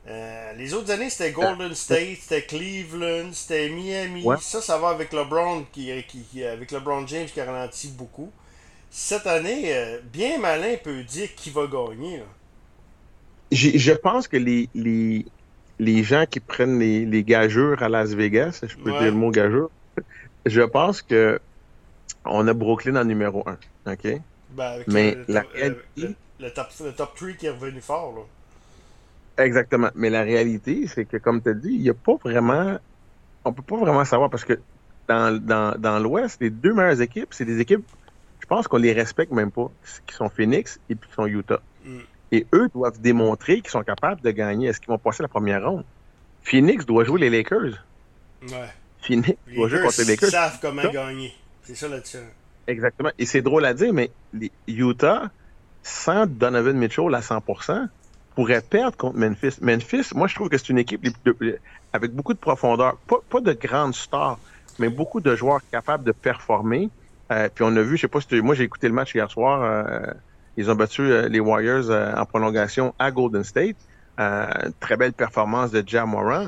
Euh, 0.09 0.53
les 0.55 0.73
autres 0.73 0.91
années, 0.91 1.11
c'était 1.11 1.33
Golden 1.33 1.75
State, 1.75 2.19
c'était 2.21 2.43
Cleveland, 2.43 3.31
c'était 3.33 3.69
Miami. 3.69 4.25
Ça, 4.41 4.63
ça 4.63 4.79
va 4.79 4.89
avec 4.89 5.13
LeBron, 5.13 5.65
qui, 5.71 5.93
qui, 6.07 6.45
avec 6.45 6.73
LeBron 6.73 7.07
James 7.07 7.27
qui 7.27 7.41
a 7.41 7.45
ralenti 7.45 7.89
beaucoup. 7.89 8.31
Cette 8.91 9.27
année, 9.27 9.77
euh, 9.77 10.01
bien 10.11 10.39
malin 10.39 10.77
peut 10.83 11.03
dire 11.03 11.35
qui 11.35 11.51
va 11.51 11.67
gagner. 11.67 12.23
Je 13.53 13.93
pense 13.93 14.29
que 14.29 14.39
les, 14.39 14.69
les, 14.75 15.27
les, 15.79 16.03
gens 16.03 16.25
qui 16.25 16.41
prennent 16.41 16.79
les, 16.79 17.05
les 17.05 17.23
gageurs 17.23 17.83
à 17.83 17.91
Las 17.91 18.15
Vegas, 18.15 18.61
je 18.63 18.77
peux 18.77 18.91
dire 18.93 19.03
le 19.03 19.13
mot 19.13 19.31
gageur, 19.31 19.71
je 20.47 20.63
pense 20.63 21.03
que 21.03 21.39
on 22.25 22.47
a 22.49 22.55
Brooklyn 22.55 22.97
en 22.97 23.05
numéro 23.05 23.47
1. 23.47 23.93
OK? 23.93 24.21
Ben, 24.51 24.83
Mais 24.87 25.15
le, 25.15 25.25
la 25.29 25.45
le, 26.41 26.51
top, 26.53 26.69
le 26.83 26.93
top 26.93 27.15
3 27.15 27.33
qui 27.33 27.47
est 27.47 27.51
revenu 27.51 27.81
fort. 27.81 28.15
Là. 28.15 28.23
Exactement. 29.39 29.91
Mais 29.95 30.11
la 30.11 30.23
réalité, 30.23 30.87
c'est 30.89 31.05
que, 31.05 31.17
comme 31.17 31.41
tu 31.41 31.49
as 31.49 31.55
dit, 31.55 31.71
il 31.73 31.81
n'y 31.81 31.91
a 31.91 31.95
pas 31.95 32.17
vraiment. 32.17 32.79
On 33.45 33.53
peut 33.53 33.63
pas 33.63 33.77
vraiment 33.77 34.05
savoir 34.05 34.29
parce 34.29 34.45
que 34.45 34.59
dans, 35.09 35.41
dans, 35.41 35.79
dans 35.79 35.99
l'Ouest, 36.01 36.41
les 36.41 36.51
deux 36.51 36.75
meilleures 36.75 37.01
équipes, 37.01 37.29
c'est 37.31 37.45
des 37.45 37.61
équipes, 37.61 37.85
je 38.41 38.47
pense 38.47 38.69
qu'on 38.69 38.77
les 38.77 38.93
respecte 38.93 39.33
même 39.33 39.51
pas, 39.51 39.71
qui 40.07 40.15
sont 40.15 40.29
Phoenix 40.29 40.81
et 40.91 40.97
puis 40.97 41.09
qui 41.09 41.15
sont 41.15 41.27
Utah. 41.27 41.61
Mm. 41.85 41.99
Et 42.33 42.47
eux 42.53 42.69
doivent 42.75 43.01
démontrer 43.01 43.61
qu'ils 43.61 43.71
sont 43.71 43.83
capables 43.83 44.21
de 44.21 44.31
gagner. 44.33 44.69
Est-ce 44.69 44.81
qu'ils 44.81 44.91
vont 44.91 44.99
passer 44.99 45.23
la 45.23 45.29
première 45.29 45.65
ronde? 45.65 45.85
Phoenix 46.43 46.85
doit 46.85 47.05
jouer 47.05 47.21
les 47.21 47.31
Lakers. 47.31 47.85
Ouais. 48.43 48.69
Phoenix 49.01 49.39
doit 49.55 49.69
jouer 49.69 49.81
contre 49.81 50.01
les 50.01 50.05
Lakers. 50.05 50.29
Ils 50.29 50.33
savent 50.33 50.59
comment 50.61 50.91
gagner. 50.91 51.33
C'est 51.63 51.75
ça 51.75 51.89
là-dessus. 51.89 52.19
Exactement. 52.67 53.11
Et 53.19 53.25
c'est 53.25 53.41
drôle 53.41 53.65
à 53.65 53.73
dire, 53.73 53.95
mais 53.95 54.11
les 54.35 54.51
Utah, 54.67 55.31
sans 55.83 56.27
Donovan 56.27 56.77
Mitchell 56.77 57.15
à 57.15 57.21
100%, 57.21 57.89
pourrait 58.39 58.63
perdre 58.63 58.97
contre 58.97 59.19
Memphis. 59.19 59.59
Memphis, 59.61 60.11
moi, 60.15 60.29
je 60.29 60.37
trouve 60.37 60.49
que 60.49 60.57
c'est 60.57 60.69
une 60.69 60.79
équipe 60.79 61.05
avec 61.93 62.13
beaucoup 62.13 62.35
de 62.35 62.39
profondeur. 62.39 62.97
Pas, 63.09 63.41
de 63.41 63.53
grandes 63.53 63.97
stars, 63.97 64.39
mais 64.79 64.89
beaucoup 64.89 65.21
de 65.21 65.35
joueurs 65.35 65.61
capables 65.73 66.05
de 66.05 66.13
performer. 66.13 66.89
Euh, 67.33 67.49
puis 67.53 67.65
on 67.67 67.75
a 67.75 67.83
vu, 67.83 67.97
je 67.97 68.03
sais 68.03 68.07
pas 68.07 68.21
si 68.21 68.41
moi 68.41 68.55
j'ai 68.55 68.63
écouté 68.63 68.87
le 68.87 68.95
match 68.95 69.13
hier 69.13 69.29
soir, 69.29 69.65
euh, 69.65 70.13
ils 70.57 70.71
ont 70.71 70.77
battu 70.77 71.03
euh, 71.03 71.29
les 71.29 71.41
Warriors 71.41 71.91
en 71.91 72.25
prolongation 72.27 72.95
à 73.01 73.11
Golden 73.11 73.43
State. 73.43 73.77
très 74.79 74.97
belle 74.97 75.15
performance 75.15 75.73
de 75.73 75.83
Jam 75.85 76.09
Moran. 76.11 76.47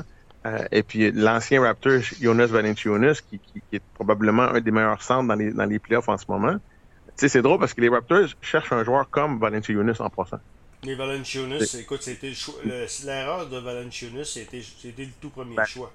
et 0.71 0.83
puis 0.83 1.11
l'ancien 1.11 1.61
Raptor 1.61 1.99
Jonas 2.21 2.47
Valanciunas, 2.47 3.19
qui, 3.29 3.37
qui, 3.39 3.61
est 3.73 3.83
probablement 3.95 4.43
un 4.43 4.61
des 4.61 4.71
meilleurs 4.71 5.03
centres 5.03 5.27
dans 5.27 5.35
les, 5.35 5.51
dans 5.51 5.65
les 5.65 5.79
playoffs 5.79 6.07
en 6.07 6.17
ce 6.17 6.25
moment. 6.29 6.53
Tu 6.53 7.11
sais, 7.17 7.27
c'est 7.27 7.41
drôle 7.41 7.59
parce 7.59 7.73
que 7.73 7.81
les 7.81 7.89
Raptors 7.89 8.29
cherchent 8.39 8.71
un 8.71 8.85
joueur 8.85 9.09
comme 9.09 9.39
Valanciunas 9.39 9.99
en 9.99 10.09
passant. 10.09 10.39
Mais 10.85 10.95
Valanciunas, 10.95 11.75
écoute, 11.79 12.01
c'était 12.01 12.33
l'erreur 13.05 13.47
de 13.47 13.57
Valanciunas, 13.57 14.25
c'était 14.25 14.63
le 15.03 15.09
tout 15.21 15.29
premier 15.29 15.55
ben, 15.55 15.65
choix. 15.65 15.91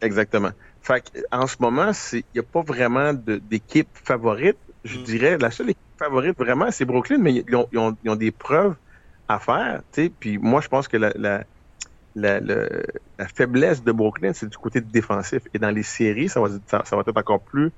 Exactement. 0.00 0.50
Fait 0.82 1.04
en 1.30 1.46
ce 1.46 1.56
moment, 1.60 1.92
il 2.12 2.22
n'y 2.34 2.40
a 2.40 2.42
pas 2.42 2.62
vraiment 2.62 3.12
d'équipe 3.14 3.88
favorite. 3.92 4.56
Je 4.84 4.98
mm. 4.98 5.02
dirais, 5.04 5.38
la 5.38 5.50
seule 5.50 5.70
équipe 5.70 5.82
favorite 5.98 6.36
vraiment, 6.36 6.70
c'est 6.70 6.84
Brooklyn, 6.84 7.18
mais 7.18 7.32
ils 7.34 7.56
ont, 7.56 7.68
ils, 7.72 7.78
ont, 7.78 7.96
ils 8.02 8.10
ont, 8.10 8.16
des 8.16 8.32
preuves 8.32 8.74
à 9.28 9.38
faire. 9.38 9.82
Puis 10.20 10.36
moi, 10.38 10.60
je 10.60 10.68
pense 10.68 10.88
que 10.88 10.96
la, 10.96 11.12
la, 11.14 11.44
la, 12.16 12.40
la 12.40 13.28
faiblesse 13.28 13.82
de 13.82 13.92
Brooklyn, 13.92 14.32
c'est 14.32 14.48
du 14.48 14.58
côté 14.58 14.80
défensif. 14.80 15.42
Et 15.54 15.58
dans 15.58 15.70
les 15.70 15.82
séries, 15.82 16.28
ça 16.28 16.40
va, 16.40 16.48
ça, 16.66 16.96
va 16.96 17.00
être 17.00 17.16
encore 17.16 17.40
plus 17.40 17.70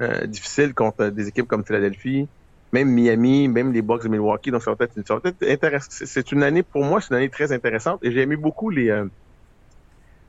euh, 0.00 0.26
difficile 0.26 0.74
contre 0.74 1.06
des 1.06 1.28
équipes 1.28 1.46
comme 1.46 1.64
Philadelphie, 1.64 2.28
même 2.72 2.88
Miami, 2.88 3.48
même 3.48 3.72
les 3.72 3.82
Bucks 3.82 4.04
de 4.04 4.08
Milwaukee. 4.08 4.50
Donc, 4.50 4.62
ça 4.62 4.72
va 4.72 4.84
être, 4.84 4.96
intéressant. 5.42 5.88
C'est 5.90 6.32
une 6.32 6.42
année, 6.42 6.62
pour 6.62 6.84
moi, 6.84 7.00
c'est 7.00 7.10
une 7.10 7.16
année 7.16 7.28
très 7.28 7.52
intéressante. 7.52 8.00
Et 8.02 8.12
j'ai 8.12 8.20
aimé 8.20 8.36
beaucoup 8.36 8.70
les 8.70 8.90
euh, 8.90 9.06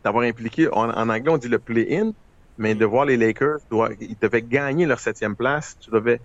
d'avoir 0.03 0.24
impliqué, 0.24 0.67
en, 0.71 0.89
anglais, 0.89 1.29
on 1.29 1.38
dit 1.38 1.50
le 1.50 1.60
play-in, 1.60 2.12
mais 2.57 2.75
de 2.75 2.86
voir 2.86 3.05
les 3.05 3.17
Lakers, 3.17 3.60
ils 4.00 4.17
devaient 4.19 4.41
gagner 4.41 4.86
leur 4.86 5.00
septième 5.00 5.36
place. 5.36 5.77
Tu 5.79 5.91
devais, 5.91 6.19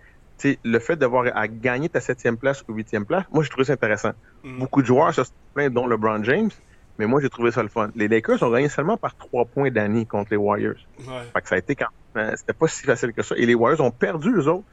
le 0.65 0.79
fait 0.79 0.97
d'avoir 0.97 1.27
à 1.37 1.49
gagner 1.49 1.89
ta 1.89 2.01
septième 2.01 2.37
place 2.37 2.65
ou 2.69 2.73
huitième 2.73 3.05
place, 3.05 3.25
moi, 3.33 3.43
j'ai 3.43 3.51
trouvé 3.51 3.65
ça 3.65 3.75
intéressant. 3.75 4.13
Mm. 4.45 4.59
Beaucoup 4.59 4.83
de 4.83 4.87
joueurs 4.87 5.15
se 5.15 5.25
sont 5.25 5.33
plaints, 5.55 5.71
dont 5.71 5.87
LeBron 5.87 6.23
James, 6.25 6.51
mais 6.99 7.07
moi, 7.07 7.21
j'ai 7.21 7.29
trouvé 7.29 7.51
ça 7.51 7.63
le 7.63 7.69
fun. 7.69 7.91
Les 7.95 8.09
Lakers 8.09 8.43
ont 8.43 8.51
gagné 8.51 8.71
seulement 8.71 8.97
par 8.97 9.15
trois 9.17 9.45
points 9.45 9.71
d'année 9.71 10.07
contre 10.07 10.31
les 10.31 10.39
Warriors. 10.39 10.81
Fait 10.99 11.43
que 11.43 11.49
ça 11.49 11.57
a 11.57 11.59
été 11.59 11.75
quand 11.75 11.89
c'était 12.35 12.55
pas 12.55 12.69
si 12.69 12.85
facile 12.85 13.13
que 13.13 13.23
ça. 13.23 13.35
Et 13.37 13.45
les 13.45 13.55
Warriors 13.55 13.85
ont 13.85 13.91
perdu, 13.91 14.31
eux 14.35 14.49
autres, 14.49 14.65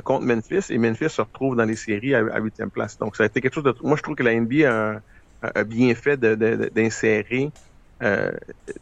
contre 0.00 0.24
Memphis 0.24 0.72
et 0.72 0.78
Memphis 0.78 1.10
se 1.10 1.20
retrouve 1.20 1.56
dans 1.56 1.64
les 1.64 1.76
séries 1.76 2.14
à 2.14 2.38
huitième 2.38 2.70
place. 2.70 2.98
Donc 2.98 3.16
ça 3.16 3.24
a 3.24 3.26
été 3.26 3.40
quelque 3.40 3.54
chose 3.54 3.64
de... 3.64 3.74
Moi, 3.82 3.96
je 3.96 4.02
trouve 4.02 4.14
que 4.14 4.22
la 4.22 4.34
NBA 4.34 5.00
a, 5.42 5.64
bien 5.64 5.94
fait 5.94 6.18
d'insérer 6.18 7.50
euh, 8.02 8.32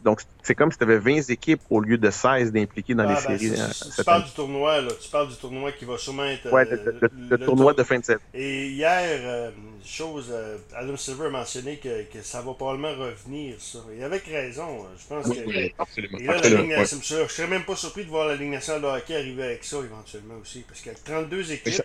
donc, 0.03 0.21
c'est 0.41 0.55
comme 0.55 0.71
si 0.71 0.77
tu 0.77 0.83
avais 0.83 0.97
20 0.97 1.29
équipes 1.29 1.61
au 1.69 1.79
lieu 1.79 1.97
de 1.97 2.09
16 2.09 2.51
d'impliquer 2.51 2.95
dans 2.95 3.03
les 3.03 3.13
ben, 3.13 3.19
séries. 3.19 3.51
Euh, 3.51 3.67
tu 3.95 4.03
parles 4.03 4.23
du 4.23 4.31
tournoi, 4.31 4.81
là. 4.81 4.91
Tu 4.99 5.09
parles 5.09 5.29
du 5.29 5.35
tournoi 5.35 5.71
qui 5.73 5.85
va 5.85 5.97
sûrement 5.97 6.25
être. 6.25 6.51
Ouais, 6.51 6.67
le, 6.67 7.37
tournoi 7.37 7.73
de 7.73 7.83
fin 7.83 7.99
de 7.99 8.05
saison. 8.05 8.19
Et 8.33 8.69
hier, 8.69 9.51
chose, 9.85 10.33
Adam 10.75 10.97
Silver 10.97 11.27
a 11.27 11.29
mentionné 11.29 11.77
que, 11.77 12.03
que, 12.11 12.21
ça 12.23 12.41
va 12.41 12.53
probablement 12.53 12.93
revenir, 12.93 13.55
ça. 13.59 13.79
Et 13.95 14.03
avec 14.03 14.25
raison, 14.25 14.85
je 14.97 15.07
pense 15.07 15.25
que. 15.35 15.45
Oui, 15.45 15.73
absolument. 15.77 16.17
Et 16.17 16.23
là, 16.23 16.33
absolument, 16.37 16.75
la 16.75 16.83
je 16.83 17.27
serais 17.27 17.47
même 17.47 17.63
pas 17.63 17.75
surpris 17.75 18.05
de 18.05 18.09
voir 18.09 18.27
la 18.27 18.35
Ligue 18.35 18.51
nationale 18.51 18.81
de 18.81 18.87
hockey 18.87 19.15
arriver 19.15 19.43
avec 19.43 19.63
ça 19.63 19.77
éventuellement 19.77 20.35
aussi. 20.41 20.65
Parce 20.67 20.81
qu'il 20.81 20.91
y 20.91 20.95
a 20.95 20.97
32 21.03 21.51
équipes, 21.51 21.83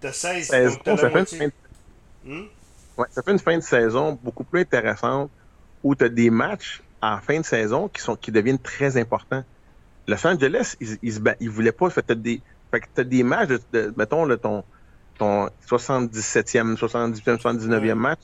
tu 0.00 0.06
as 0.06 0.12
16, 0.12 0.50
donc 0.84 0.98
tu 0.98 1.04
la 1.04 1.10
moitié. 1.10 1.48
Hmm? 2.24 2.44
Ouais, 2.96 3.06
ça 3.10 3.22
fait 3.22 3.30
une 3.30 3.38
fin 3.38 3.56
de 3.56 3.62
saison 3.62 4.18
beaucoup 4.22 4.44
plus 4.44 4.60
intéressante 4.60 5.30
où 5.82 5.94
tu 5.94 6.04
as 6.04 6.08
des 6.08 6.30
matchs 6.30 6.82
en 7.00 7.18
fin 7.18 7.40
de 7.40 7.44
saison 7.44 7.88
qui 7.88 8.02
sont 8.02 8.16
qui 8.16 8.32
deviennent 8.32 8.58
très 8.58 8.96
importants. 8.96 9.44
Los 10.06 10.26
Angeles, 10.26 10.76
ils, 10.80 10.98
ils, 11.02 11.20
ils 11.40 11.50
voulaient 11.50 11.72
pas. 11.72 11.90
Fait, 11.90 12.10
des, 12.12 12.40
fait 12.70 12.80
que 12.80 12.86
tu 12.94 13.00
as 13.00 13.04
des 13.04 13.22
matchs, 13.22 13.50
de, 13.72 13.92
mettons, 13.96 14.26
ton, 14.36 14.64
ton 15.18 15.46
77e, 15.68 16.76
78e, 16.76 17.40
79e 17.40 17.94
match. 17.94 18.20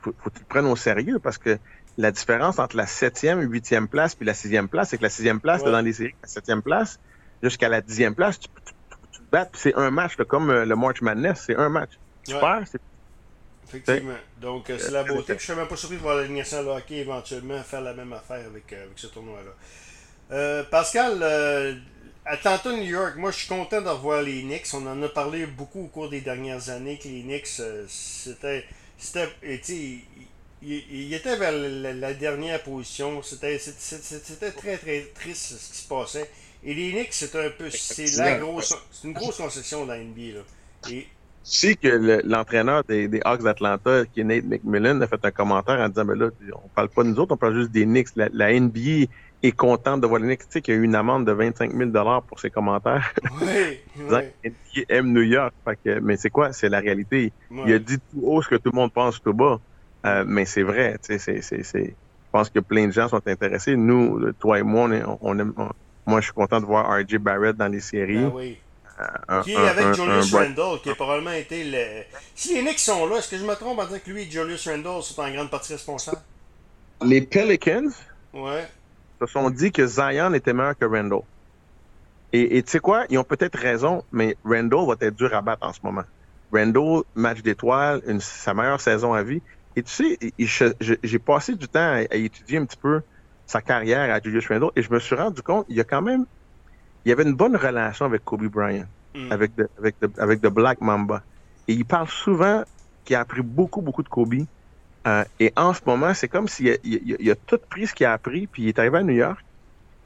Faut, 0.00 0.14
faut 0.18 0.30
que 0.30 0.34
tu 0.34 0.40
le 0.40 0.46
prennes 0.46 0.66
au 0.66 0.76
sérieux 0.76 1.18
parce 1.18 1.38
que 1.38 1.58
la 1.96 2.10
différence 2.10 2.58
entre 2.58 2.76
la 2.76 2.86
7e, 2.86 3.46
8e 3.46 3.86
place 3.86 4.14
puis 4.14 4.26
la 4.26 4.32
6e 4.32 4.66
place, 4.66 4.90
c'est 4.90 4.98
que 4.98 5.02
la 5.02 5.08
6e 5.08 5.38
place, 5.38 5.62
ouais. 5.62 5.70
dans 5.70 5.80
les 5.80 5.92
séries, 5.92 6.14
la 6.22 6.28
7e 6.28 6.60
place, 6.60 6.98
jusqu'à 7.42 7.68
la 7.68 7.80
10e 7.80 8.14
place, 8.14 8.40
tu, 8.40 8.48
tu, 8.64 8.74
tu, 9.12 9.20
te 9.20 9.30
bats, 9.30 9.48
c'est 9.54 9.74
un 9.76 9.90
match, 9.90 10.18
là, 10.18 10.24
comme 10.24 10.52
le 10.52 10.76
March 10.76 11.00
Madness, 11.02 11.44
c'est 11.46 11.56
un 11.56 11.68
match. 11.68 11.92
Tu 12.26 12.34
Ouais. 12.34 12.40
perds, 12.40 12.64
c'est 12.70 12.80
Effectivement. 13.68 14.14
Donc, 14.40 14.70
euh, 14.70 14.78
c'est 14.78 14.90
la 14.90 15.02
beauté. 15.04 15.34
Puis, 15.34 15.46
je 15.46 15.52
suis 15.52 15.58
même 15.58 15.68
pas 15.68 15.76
surpris 15.76 15.96
de 15.96 16.02
voir 16.02 16.16
la 16.16 16.22
Ligue 16.24 16.36
nationale 16.36 16.64
de 16.66 16.70
hockey 16.70 16.96
éventuellement 16.96 17.62
faire 17.62 17.80
la 17.80 17.94
même 17.94 18.12
affaire 18.12 18.44
avec, 18.46 18.72
euh, 18.72 18.84
avec 18.84 18.98
ce 18.98 19.06
tournoi-là. 19.08 19.50
Euh, 20.32 20.62
Pascal, 20.64 21.18
euh, 21.22 21.74
Atlanta, 22.26 22.72
New 22.72 22.82
York, 22.82 23.16
moi 23.16 23.30
je 23.30 23.38
suis 23.38 23.48
content 23.48 23.82
de 23.82 23.88
revoir 23.88 24.22
les 24.22 24.42
Knicks. 24.42 24.68
On 24.72 24.86
en 24.86 25.02
a 25.02 25.08
parlé 25.08 25.46
beaucoup 25.46 25.84
au 25.84 25.88
cours 25.88 26.08
des 26.08 26.22
dernières 26.22 26.70
années 26.70 26.98
que 26.98 27.08
les 27.08 27.22
Knicks, 27.22 27.48
euh, 27.60 27.84
c'était. 27.88 28.64
C'était. 28.96 29.28
il, 30.62 31.12
était 31.12 31.36
vers 31.36 31.52
la, 31.52 31.92
la 31.92 32.14
dernière 32.14 32.62
position. 32.62 33.22
C'était 33.22 33.58
c'était- 33.58 34.20
c'était 34.24 34.52
très 34.52 34.78
très 34.78 35.02
triste 35.14 35.58
ce 35.58 35.72
qui 35.72 35.78
se 35.78 35.88
passait. 35.88 36.30
Et 36.64 36.72
les 36.72 36.92
Knicks, 36.92 37.12
c'est 37.12 37.34
un 37.36 37.50
peu. 37.50 37.68
C'est 37.70 38.16
la 38.16 38.38
grosse. 38.38 38.74
C'est 38.90 39.06
une 39.08 39.12
grosse 39.14 39.36
concession 39.36 39.84
dans 39.84 39.92
la 39.92 39.98
NBA. 39.98 40.38
Là. 40.38 40.90
Et 40.90 41.06
sais 41.50 41.76
que 41.76 41.88
le- 41.88 42.22
l'entraîneur 42.24 42.82
des, 42.88 43.08
des 43.08 43.20
Hawks 43.24 43.42
d'Atlanta, 43.42 44.04
qui 44.06 44.20
est 44.20 44.24
Nate 44.24 44.44
McMillan, 44.44 45.00
a 45.00 45.06
fait 45.06 45.24
un 45.24 45.30
commentaire 45.30 45.78
en 45.80 45.88
disant, 45.88 46.04
ben 46.04 46.18
là, 46.18 46.30
on 46.64 46.68
parle 46.70 46.88
pas 46.90 47.04
de 47.04 47.08
nous 47.10 47.18
autres, 47.20 47.34
on 47.34 47.36
parle 47.38 47.54
juste 47.54 47.70
des 47.70 47.84
Knicks. 47.84 48.08
La, 48.16 48.28
la 48.32 48.52
NBA 48.52 49.06
est 49.42 49.52
contente 49.52 50.00
de 50.00 50.06
voir 50.06 50.20
les 50.20 50.26
Knicks. 50.28 50.42
Tu 50.42 50.46
sais 50.50 50.62
qu'il 50.62 50.74
y 50.74 50.76
a 50.76 50.80
eu 50.80 50.84
une 50.84 50.94
amende 50.94 51.26
de 51.26 51.32
25 51.32 51.72
000 51.72 51.92
pour 52.28 52.40
ses 52.40 52.50
commentaires. 52.50 53.12
Oui, 53.28 53.80
oui. 53.94 54.34
NBA 54.42 54.84
aime 54.88 55.12
New 55.12 55.22
York. 55.22 55.54
Fait 55.64 55.76
que, 55.84 55.98
mais 56.00 56.16
c'est 56.16 56.30
quoi? 56.30 56.52
C'est 56.52 56.68
la 56.68 56.80
réalité. 56.80 57.34
Il 57.62 57.72
a 57.72 57.78
dit 57.78 57.98
tout 58.10 58.20
haut 58.22 58.42
ce 58.42 58.48
que 58.48 58.56
tout 58.56 58.70
le 58.72 58.76
monde 58.76 58.92
pense 58.92 59.20
tout 59.22 59.34
bas. 59.34 59.58
Euh, 60.06 60.24
mais 60.26 60.44
c'est 60.44 60.62
vrai. 60.62 60.98
Tu 61.02 61.14
sais, 61.14 61.18
c'est, 61.18 61.40
c'est, 61.42 61.62
c'est... 61.62 61.90
Je 61.90 62.38
pense 62.38 62.50
que 62.50 62.58
plein 62.60 62.86
de 62.88 62.92
gens 62.92 63.08
sont 63.08 63.22
intéressés. 63.26 63.76
Nous, 63.76 64.18
le- 64.18 64.34
toi 64.34 64.58
et 64.58 64.62
moi, 64.62 64.84
on, 64.84 64.92
est- 64.92 65.02
on 65.20 65.38
aime- 65.38 65.54
on- 65.56 65.70
moi, 66.06 66.20
je 66.20 66.26
suis 66.26 66.32
content 66.34 66.60
de 66.60 66.66
voir 66.66 66.90
R.J. 66.90 67.18
Barrett 67.18 67.56
dans 67.56 67.68
les 67.68 67.80
séries. 67.80 68.24
Ah 68.24 68.30
oui. 68.34 68.63
Un- 69.28 69.42
Qui 69.42 69.52
est 69.52 69.56
avec 69.56 69.84
un- 69.86 69.92
Julius 69.92 70.32
Randle, 70.32 70.80
qui 70.82 70.90
a 70.90 70.94
probablement 70.94 71.32
été 71.32 71.64
le. 71.64 72.02
Si 72.34 72.54
les 72.54 72.60
Knicks 72.62 72.78
sont 72.78 73.06
là, 73.06 73.16
est-ce 73.16 73.28
que 73.30 73.36
je 73.38 73.44
me 73.44 73.54
trompe 73.54 73.78
en 73.80 73.86
disant 73.86 73.98
que 74.04 74.10
lui 74.10 74.22
et 74.22 74.30
Julius 74.30 74.68
Randle 74.68 75.02
sont 75.02 75.20
en 75.20 75.30
grande 75.32 75.50
partie 75.50 75.72
responsables? 75.72 76.20
Les 77.04 77.20
Pelicans, 77.22 77.90
Ouais. 78.32 78.68
se 79.20 79.26
sont 79.26 79.50
dit 79.50 79.72
que 79.72 79.84
Zion 79.86 80.32
était 80.34 80.52
meilleur 80.52 80.78
que 80.78 80.84
Randall. 80.84 81.22
Et 82.32 82.62
tu 82.64 82.70
sais 82.72 82.80
quoi? 82.80 83.04
Ils 83.10 83.18
ont 83.18 83.24
peut-être 83.24 83.56
raison, 83.58 84.04
mais 84.10 84.36
Randall 84.44 84.86
va 84.88 84.94
être 85.00 85.14
dur 85.14 85.32
à 85.34 85.40
battre 85.40 85.66
en 85.66 85.72
ce 85.72 85.78
moment. 85.84 86.02
Randall, 86.52 87.02
match 87.14 87.42
d'étoiles, 87.42 88.00
sa 88.20 88.54
meilleure 88.54 88.80
saison 88.80 89.12
à 89.12 89.22
vie. 89.22 89.40
Et 89.76 89.82
tu 89.82 89.92
sais, 89.92 90.18
j'ai 91.02 91.18
passé 91.18 91.54
du 91.54 91.66
temps 91.68 91.80
à, 91.80 91.96
à 92.10 92.14
étudier 92.16 92.58
un 92.58 92.64
petit 92.64 92.76
peu 92.76 93.02
sa 93.46 93.60
carrière 93.60 94.12
à 94.12 94.20
Julius 94.20 94.48
Randall 94.48 94.70
et 94.76 94.82
je 94.82 94.90
me 94.92 94.98
suis 95.00 95.14
rendu 95.14 95.42
compte, 95.42 95.66
il 95.68 95.76
y 95.76 95.80
a 95.80 95.84
quand 95.84 96.02
même, 96.02 96.26
il 97.04 97.12
avait 97.12 97.22
une 97.24 97.34
bonne 97.34 97.56
relation 97.56 98.06
avec 98.06 98.24
Kobe 98.24 98.44
Bryant, 98.46 98.86
Mm. 99.14 99.30
avec, 99.32 99.54
the, 99.54 99.62
avec, 99.78 99.94
avec 100.18 100.40
Black 100.40 100.80
Mamba. 100.80 101.22
Et 101.68 101.72
il 101.74 101.84
parle 101.84 102.08
souvent 102.08 102.64
qu'il 103.04 103.14
a 103.16 103.20
appris 103.20 103.42
beaucoup, 103.42 103.80
beaucoup 103.80 104.02
de 104.02 104.08
Kobe. 104.08 104.34
Euh, 105.06 105.24
et 105.38 105.52
en 105.56 105.72
ce 105.72 105.80
moment, 105.86 106.12
c'est 106.14 106.26
comme 106.28 106.48
s'il 106.48 106.70
a, 106.70 106.74
il, 106.82 107.12
a- 107.12 107.16
il 107.20 107.30
a 107.30 107.34
tout 107.36 107.58
pris 107.70 107.86
ce 107.86 107.94
qu'il 107.94 108.06
a 108.06 108.12
appris, 108.12 108.46
puis 108.48 108.62
il 108.64 108.68
est 108.68 108.78
arrivé 108.78 108.98
à 108.98 109.02
New 109.02 109.14
York. 109.14 109.38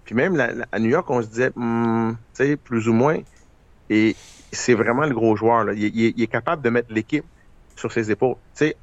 Puis 0.04 0.14
même 0.14 0.36
la- 0.36 0.52
la- 0.52 0.66
à 0.72 0.78
New 0.78 0.90
York, 0.90 1.08
on 1.08 1.22
se 1.22 1.26
disait, 1.28 1.50
hmm, 1.54 2.12
tu 2.34 2.44
sais, 2.44 2.56
plus 2.56 2.88
ou 2.88 2.92
moins. 2.92 3.16
Et 3.88 4.14
c'est 4.52 4.74
vraiment 4.74 5.06
le 5.06 5.14
gros 5.14 5.36
joueur. 5.36 5.64
Là. 5.64 5.72
Il, 5.72 5.84
il- 5.84 6.14
il 6.16 6.22
est 6.22 6.26
capable 6.26 6.60
de 6.62 6.68
mettre 6.70 6.92
l'équipe 6.92 7.24
sur 7.76 7.90
ses 7.92 8.10
épaules. 8.10 8.34
Tu 8.56 8.66
sais, 8.66 8.76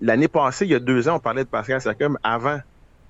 l'année 0.00 0.28
passée, 0.28 0.64
il 0.66 0.70
y 0.72 0.74
a 0.74 0.78
deux 0.80 1.08
ans, 1.08 1.16
on 1.16 1.20
parlait 1.20 1.42
de 1.44 1.48
Pascal 1.48 1.80
Siakam 1.80 2.18
avant 2.22 2.60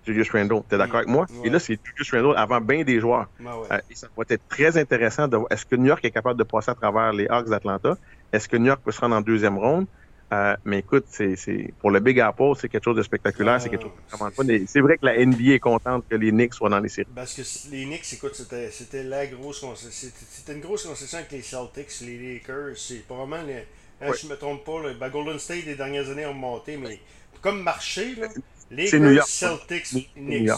Julius 0.07 0.31
Randle. 0.31 0.63
T'es 0.69 0.79
d'accord 0.79 0.97
avec 0.97 1.09
moi? 1.09 1.27
Ouais. 1.31 1.49
Et 1.49 1.51
là, 1.51 1.59
c'est 1.59 1.79
Julius 1.85 2.11
Randle 2.13 2.37
avant 2.37 2.61
bien 2.61 2.85
des 2.85 3.01
joueurs. 3.01 3.29
Ah 3.45 3.59
ouais. 3.59 3.67
Euh, 3.73 3.79
et 3.91 3.95
ça 3.95 4.09
va 4.17 4.25
être 4.29 4.49
très 4.49 4.77
intéressant 4.79 5.29
de 5.29 5.37
voir 5.37 5.49
est-ce 5.51 5.67
que 5.67 5.77
New 5.77 5.87
York 5.87 6.05
est 6.05 6.11
capable 6.11 6.39
de 6.39 6.45
passer 6.45 6.71
à 6.71 6.75
travers 6.75 7.13
les 7.13 7.27
Hawks 7.29 7.49
d'Atlanta? 7.49 7.97
Est-ce 8.33 8.49
que 8.49 8.57
New 8.57 8.67
York 8.67 8.81
peut 8.85 8.93
se 8.93 9.01
rendre 9.01 9.17
en 9.17 9.21
deuxième 9.21 9.59
ronde? 9.59 9.87
Euh, 10.33 10.57
mais 10.65 10.81
écoute, 10.81 11.05
c'est, 11.09 11.37
c'est, 11.37 11.73
pour 11.79 11.91
le 11.93 12.01
Big 12.01 12.19
Apple, 12.19 12.53
c'est 12.59 12.69
quelque 12.69 12.83
chose 12.83 12.97
de 12.97 13.03
spectaculaire, 13.03 13.55
Ah, 13.55 13.61
c'est 13.61 13.69
quelque 13.69 13.83
chose 13.83 13.93
de 13.93 14.17
vraiment 14.17 14.33
le 14.43 14.67
c'est 14.67 14.81
vrai 14.81 14.99
que 14.99 15.07
la 15.07 15.25
NBA 15.25 15.53
est 15.53 15.61
contente 15.61 16.05
que 16.11 16.17
les 16.17 16.33
Knicks 16.33 16.55
soient 16.55 16.69
dans 16.69 16.81
les 16.81 16.89
séries. 16.89 17.07
Parce 17.15 17.33
que 17.35 17.43
les 17.71 17.85
Knicks, 17.85 18.13
écoute, 18.13 18.35
c'était, 18.35 18.71
c'était 18.73 19.05
la 19.05 19.27
grosse 19.29 19.61
concession. 19.61 20.11
C'était, 20.31 20.55
une 20.55 20.61
grosse 20.61 20.85
concession 20.85 21.19
avec 21.19 21.31
les 21.31 21.43
Celtics, 21.43 22.01
les 22.01 22.35
Lakers. 22.35 22.77
C'est 22.77 23.07
probablement, 23.07 23.43
les, 23.47 23.55
hein, 23.55 24.11
Ouais. 24.11 24.17
je 24.21 24.27
me 24.27 24.35
trompe 24.37 24.65
pas, 24.65 24.83
là, 24.83 24.95
ben, 24.99 25.09
Golden 25.11 25.39
State, 25.39 25.65
les 25.65 25.77
dernières 25.77 26.11
années 26.11 26.27
ont 26.27 26.35
monté, 26.35 26.77
mais 26.77 26.99
comme 27.41 27.63
marché, 27.63 28.17
là, 28.17 28.27
C'est 28.29 28.43
Lakers, 28.71 29.01
New 29.01 29.11
York. 29.13 29.29
Celtics, 29.29 29.87
Knicks. 30.15 30.49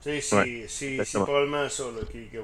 C'est, 0.00 0.20
Ouais, 0.32 0.66
probablement 1.24 1.68
ça 1.68 1.84
là, 1.84 2.02
qui, 2.10 2.26
qui 2.28 2.36
va 2.36 2.42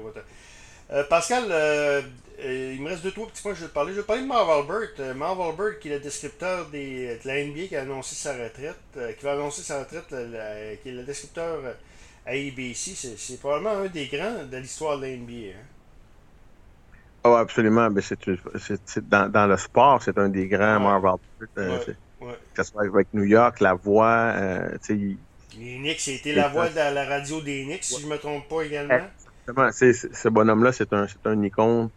Euh, 0.91 1.03
Pascal, 1.03 1.45
euh, 1.51 2.01
euh, 2.39 2.73
il 2.75 2.81
me 2.81 2.89
reste 2.89 3.03
deux, 3.03 3.11
trois 3.11 3.27
petits 3.27 3.41
points 3.43 3.51
que 3.51 3.57
je 3.59 3.63
vais 3.63 3.69
te 3.69 3.73
parler. 3.73 3.91
Je 3.91 3.97
vais 3.97 4.01
te 4.03 4.07
parler 4.07 4.21
de 4.23 4.27
Marv 4.27 4.49
Albert. 4.49 5.15
Marv 5.15 5.41
Albert, 5.41 5.79
qui 5.79 5.89
est 5.89 5.93
le 5.93 5.99
descripteur 5.99 6.67
des, 6.69 7.17
de 7.23 7.27
la 7.27 7.43
NBA 7.45 7.67
qui 7.67 7.75
a 7.75 7.81
annoncé 7.81 8.15
sa 8.15 8.33
retraite, 8.33 8.79
qui 9.17 9.25
va 9.25 9.33
annoncer 9.33 9.61
sa 9.61 9.79
retraite, 9.79 10.09
la- 10.11 10.75
qui 10.77 10.89
est 10.89 10.93
le 10.93 11.03
descripteur 11.03 11.59
à 12.25 12.31
ABC. 12.31 12.95
C'est, 13.17 13.39
probablement 13.39 13.71
un 13.83 13.87
des 13.87 14.07
grands 14.07 14.43
de 14.45 14.57
l'histoire 14.57 14.97
de 14.97 15.03
la 15.05 15.09
NBA. 15.17 15.49
hein. 15.57 15.63
Oh, 17.23 17.35
absolument. 17.35 17.89
Ben, 17.91 18.01
c'est, 18.01 19.07
dans, 19.09 19.29
dans 19.29 19.47
le 19.47 19.57
sport, 19.57 20.01
c'est 20.01 20.17
un 20.17 20.29
des 20.29 20.47
grands 20.47 20.77
Ouais. 20.77 20.79
Marv 20.79 21.05
Albert. 21.05 21.19
Ouais. 21.57 21.95
Ouais. 22.21 22.37
que 22.53 22.63
ce 22.63 22.69
soit 22.69 22.83
avec 22.83 23.07
New 23.13 23.23
York, 23.23 23.59
la 23.61 23.73
voix, 23.73 24.33
euh, 24.35 24.71
tu 24.83 25.17
sais, 25.53 25.57
Les 25.57 25.77
Knicks, 25.77 25.99
c'était 26.01 26.33
la 26.33 26.49
voix 26.49 26.69
de 26.69 26.75
la, 26.75 27.05
radio 27.05 27.41
des 27.41 27.63
Knicks, 27.65 27.83
si 27.85 28.01
je 28.01 28.07
me 28.07 28.17
trompe 28.17 28.47
pas 28.49 28.61
également. 28.63 28.93
Exactement. 29.47 29.71
Ce 30.13 30.27
bonhomme-là, 30.29 30.71
c'est 30.71 30.91
un, 30.93 31.07
c'est 31.07 31.25
un 31.25 31.41
icône. 31.41 31.89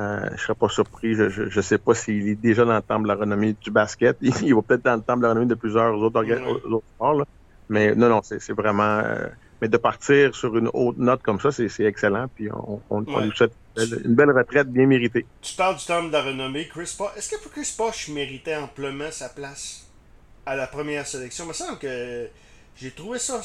Euh, 0.00 0.30
je 0.36 0.42
serais 0.42 0.54
pas 0.54 0.68
surpris. 0.68 1.14
Je, 1.14 1.28
je 1.28 1.60
sais 1.60 1.78
pas 1.78 1.94
s'il 1.94 2.28
est 2.28 2.34
déjà 2.36 2.64
dans 2.64 2.76
le 2.76 2.82
temple 2.82 3.02
de 3.04 3.08
la 3.08 3.16
renommée 3.16 3.54
du 3.54 3.70
basket. 3.70 4.16
Il 4.42 4.54
va 4.54 4.62
peut-être 4.62 4.84
dans 4.84 4.96
le 4.96 5.02
temple 5.02 5.18
de 5.20 5.24
la 5.24 5.28
renommée 5.30 5.46
de 5.46 5.54
plusieurs 5.54 5.94
autres, 5.96 6.24
Ouais. 6.24 6.40
autres 6.40 6.86
sports. 6.94 7.14
là. 7.14 7.24
Mais 7.68 7.94
non, 7.94 8.08
non, 8.08 8.20
c'est 8.22 8.40
c'est 8.40 8.52
vraiment. 8.52 8.98
euh, 9.00 9.28
mais 9.60 9.68
de 9.68 9.76
partir 9.76 10.34
sur 10.34 10.56
une 10.56 10.70
haute 10.72 10.96
note 10.98 11.22
comme 11.22 11.40
ça, 11.40 11.50
c'est 11.52 11.84
excellent. 11.84 12.28
Puis 12.34 12.50
on, 12.52 12.80
on, 12.90 13.04
on 13.06 13.14
Ouais. 13.16 13.24
lui 13.26 13.32
souhaite 13.36 13.52
une 13.76 14.14
belle- 14.14 14.30
retraite 14.30 14.68
bien 14.68 14.86
méritée. 14.86 15.26
Tu 15.42 15.54
parles 15.54 15.76
du 15.76 15.84
temple 15.84 16.08
de 16.08 16.12
la 16.12 16.22
renommée. 16.22 16.66
Chris 16.68 16.94
Bosh. 16.98 17.10
Est-ce 17.16 17.28
que 17.30 17.48
Chris 17.48 17.74
Bosh 17.78 18.08
méritait 18.08 18.56
amplement 18.56 19.10
sa 19.10 19.28
place 19.28 19.86
à 20.46 20.56
la 20.56 20.66
première 20.66 21.06
sélection? 21.06 21.44
Il 21.44 21.48
me 21.48 21.52
semble 21.52 21.78
que 21.78 22.28
j'ai 22.76 22.90
trouvé 22.92 23.18
ça. 23.18 23.40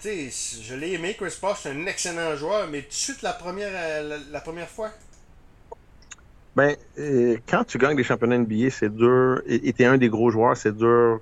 Tu 0.00 0.30
sais, 0.30 0.60
je 0.62 0.74
l'ai 0.74 0.92
aimé, 0.94 1.14
Chris 1.18 1.36
Bosh. 1.40 1.58
C'est 1.62 1.70
un 1.70 1.86
excellent 1.86 2.34
joueur, 2.36 2.68
mais 2.68 2.82
tout 2.82 2.88
de 2.88 2.92
suite, 2.94 3.22
la 3.22 3.32
première, 3.32 3.72
la, 4.02 4.16
la 4.30 4.40
première 4.40 4.68
fois? 4.68 4.90
Ben, 6.54 6.76
euh, 6.98 7.38
quand 7.48 7.64
tu 7.64 7.78
gagnes 7.78 7.96
des 7.96 8.04
championnats 8.04 8.36
NBA, 8.38 8.70
c'est 8.70 8.94
dur. 8.94 9.40
Et 9.46 9.68
et 9.68 9.72
t'es 9.72 9.86
un 9.86 9.96
des 9.96 10.08
gros 10.10 10.30
joueurs, 10.30 10.56
c'est 10.56 10.76
dur 10.76 11.20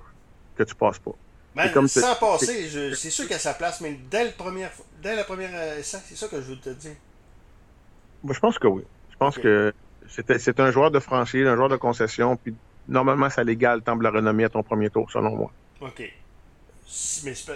que 0.55 0.63
tu 0.63 0.75
passes 0.75 0.99
pas. 0.99 1.11
C'est 1.55 1.73
comme 1.73 1.87
sans 1.87 2.15
passer, 2.15 2.69
c'est 2.95 3.09
sûr 3.09 3.25
qu'il 3.27 3.35
a 3.35 3.39
sa 3.39 3.53
place, 3.53 3.81
mais 3.81 3.99
dès, 4.09 4.23
le 4.25 4.31
premier, 4.31 4.67
dès 5.01 5.15
la 5.15 5.23
première 5.25 5.51
euh, 5.53 5.79
essai, 5.79 5.97
c'est 6.07 6.15
ça 6.15 6.27
que 6.27 6.37
je 6.37 6.47
veux 6.47 6.57
te 6.59 6.69
dire. 6.69 6.95
Moi, 8.23 8.33
je 8.33 8.39
pense 8.39 8.57
que 8.57 8.67
oui. 8.67 8.83
Je 9.11 9.15
pense 9.17 9.37
que 9.37 9.73
c'était 10.09 10.39
c'est 10.39 10.59
un 10.59 10.71
joueur 10.71 10.91
de 10.91 10.99
franchise, 10.99 11.45
un 11.45 11.55
joueur 11.55 11.69
de 11.69 11.75
concession, 11.77 12.37
puis 12.37 12.55
normalement, 12.87 13.29
ça 13.29 13.43
l'égale 13.43 13.77
le 13.77 13.83
temps 13.83 13.95
de 13.95 14.03
la 14.03 14.11
renommée 14.11 14.45
à 14.45 14.49
ton 14.49 14.63
premier 14.63 14.89
tour, 14.89 15.11
selon 15.11 15.35
moi. 15.35 15.51
OK. 15.81 16.01
Mais 17.23 17.33
pas- 17.45 17.53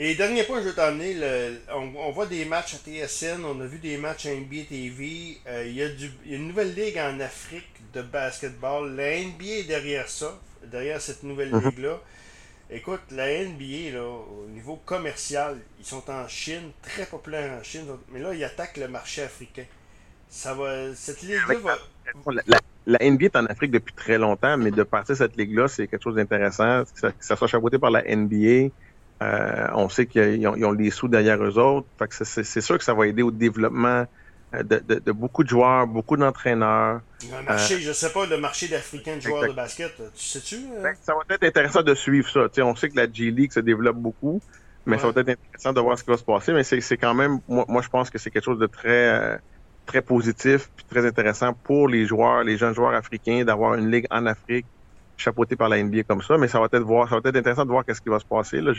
Et 0.00 0.14
dernier 0.14 0.44
point, 0.44 0.60
je 0.62 0.68
veux 0.68 0.74
t'emmener, 0.74 1.14
le- 1.14 1.60
on, 1.74 1.92
on 1.96 2.10
voit 2.12 2.26
des 2.26 2.44
matchs 2.44 2.74
à 2.74 2.78
TSN, 2.78 3.44
on 3.44 3.60
a 3.60 3.66
vu 3.66 3.78
des 3.78 3.96
matchs 3.96 4.26
à 4.26 4.30
NBA 4.30 4.64
TV. 4.68 5.38
euh, 5.46 5.64
Il 5.66 5.74
y, 5.74 5.82
a 5.82 5.88
du- 5.88 6.12
il 6.24 6.30
y 6.32 6.34
a 6.34 6.38
une 6.38 6.48
nouvelle 6.48 6.74
ligue 6.74 6.98
en 6.98 7.18
Afrique 7.20 7.68
de 7.92 8.02
basketball. 8.02 8.94
La 8.94 9.16
NBA 9.18 9.44
est 9.60 9.64
derrière 9.64 10.08
ça, 10.08 10.38
derrière 10.64 11.00
cette 11.00 11.22
nouvelle 11.24 11.52
Mhm. 11.52 11.64
ligue-là. 11.70 12.00
Écoute, 12.70 13.10
la 13.10 13.30
NBA, 13.30 13.92
là, 13.92 14.04
au 14.06 14.46
niveau 14.48 14.76
commercial, 14.76 15.64
ils 15.78 15.86
sont 15.86 16.10
en 16.10 16.28
Chine, 16.28 16.72
très 16.82 17.06
populaires 17.06 17.58
en 17.58 17.62
Chine, 17.62 17.86
mais 18.08 18.20
là, 18.20 18.34
ils 18.34 18.44
attaquent 18.44 18.76
le 18.76 18.88
marché 18.88 19.22
africain. 19.22 19.64
Ça 20.28 20.54
va, 20.54 20.94
cette 20.94 21.22
ligue-là 21.22 21.58
va. 21.60 21.78
La, 22.26 22.42
la- 22.46 22.60
la 22.86 22.98
NBA 23.02 23.26
est 23.26 23.36
en 23.36 23.46
Afrique 23.46 23.70
depuis 23.72 23.94
très 23.94 24.18
longtemps, 24.18 24.58
mais 24.58 24.72
de 24.72 24.82
partir 24.82 25.16
cette 25.16 25.36
ligue-là, 25.36 25.68
c'est 25.68 25.88
quelque 25.88 26.02
chose 26.02 26.16
d'intéressant. 26.16 26.84
Que 26.84 26.98
ça, 27.00 27.12
que 27.12 27.24
ça 27.24 27.36
soit 27.36 27.48
chapeauté 27.48 27.78
par 27.78 27.90
la 27.90 28.02
NBA. 28.06 28.70
euh, 29.22 29.68
on 29.74 29.88
sait 29.88 30.06
qu'ils 30.06 30.46
ont, 30.48 30.56
ils 30.56 30.64
ont 30.64 30.72
les 30.72 30.90
sous 30.90 31.08
derrière 31.08 31.42
eux 31.44 31.58
autres. 31.58 31.88
C'est 32.10 32.60
sûr 32.60 32.78
que 32.78 32.84
ça 32.84 32.94
va 32.94 33.06
aider 33.08 33.22
au 33.22 33.30
développement 33.32 34.06
de, 34.52 35.12
beaucoup 35.12 35.44
de 35.44 35.48
joueurs, 35.48 35.86
beaucoup 35.86 36.16
d'entraîneurs. 36.16 37.00
Un 37.32 37.42
marché, 37.42 37.80
je 37.80 37.92
sais 37.92 38.10
pas, 38.10 38.26
le 38.26 38.38
marché 38.38 38.68
d'Africains 38.68 39.16
de 39.16 39.20
joueurs 39.20 39.48
de 39.48 39.52
basket, 39.52 39.94
tu 39.96 40.24
sais-tu? 40.24 40.56
Ben, 40.82 40.94
ça 41.02 41.14
va 41.14 41.20
être 41.34 41.44
intéressant 41.44 41.82
de 41.82 41.94
suivre 41.94 42.28
ça. 42.28 42.48
on 42.64 42.74
sait 42.74 42.88
que 42.88 42.96
la 42.96 43.10
G-League 43.10 43.52
se 43.52 43.60
développe 43.60 43.96
beaucoup, 43.96 44.40
mais 44.86 44.98
ça 44.98 45.10
va 45.10 45.20
être 45.20 45.28
intéressant 45.28 45.72
de 45.72 45.80
voir 45.80 45.98
ce 45.98 46.04
qui 46.04 46.10
va 46.10 46.16
se 46.16 46.24
passer. 46.24 46.52
Mais 46.52 46.64
c'est 46.64 46.96
quand 46.96 47.14
même, 47.14 47.40
moi, 47.48 47.64
moi 47.68 47.82
je 47.82 47.88
pense 47.88 48.10
que 48.10 48.18
c'est 48.18 48.30
quelque 48.30 48.44
chose 48.44 48.58
de 48.58 48.66
très 48.66 49.40
très 49.88 50.02
positif 50.02 50.70
puis 50.76 50.84
très 50.84 51.06
intéressant 51.06 51.54
pour 51.54 51.88
les 51.88 52.04
joueurs, 52.04 52.44
les 52.44 52.58
jeunes 52.58 52.74
joueurs 52.74 52.94
africains, 52.94 53.42
d'avoir 53.44 53.74
une 53.74 53.90
ligue 53.90 54.06
en 54.10 54.26
Afrique 54.26 54.66
chapeautée 55.16 55.56
par 55.56 55.68
la 55.68 55.82
NBA 55.82 56.04
comme 56.04 56.22
ça. 56.22 56.38
Mais 56.38 56.46
ça 56.46 56.60
va 56.60 56.66
être 56.66 56.78
voir, 56.78 57.08
ça 57.08 57.16
va 57.16 57.28
être 57.28 57.36
intéressant 57.36 57.64
de 57.64 57.70
voir 57.70 57.84
qu'est-ce 57.84 58.00
qui 58.00 58.08
va 58.08 58.20
se 58.20 58.24
passer. 58.24 58.60
Là, 58.60 58.72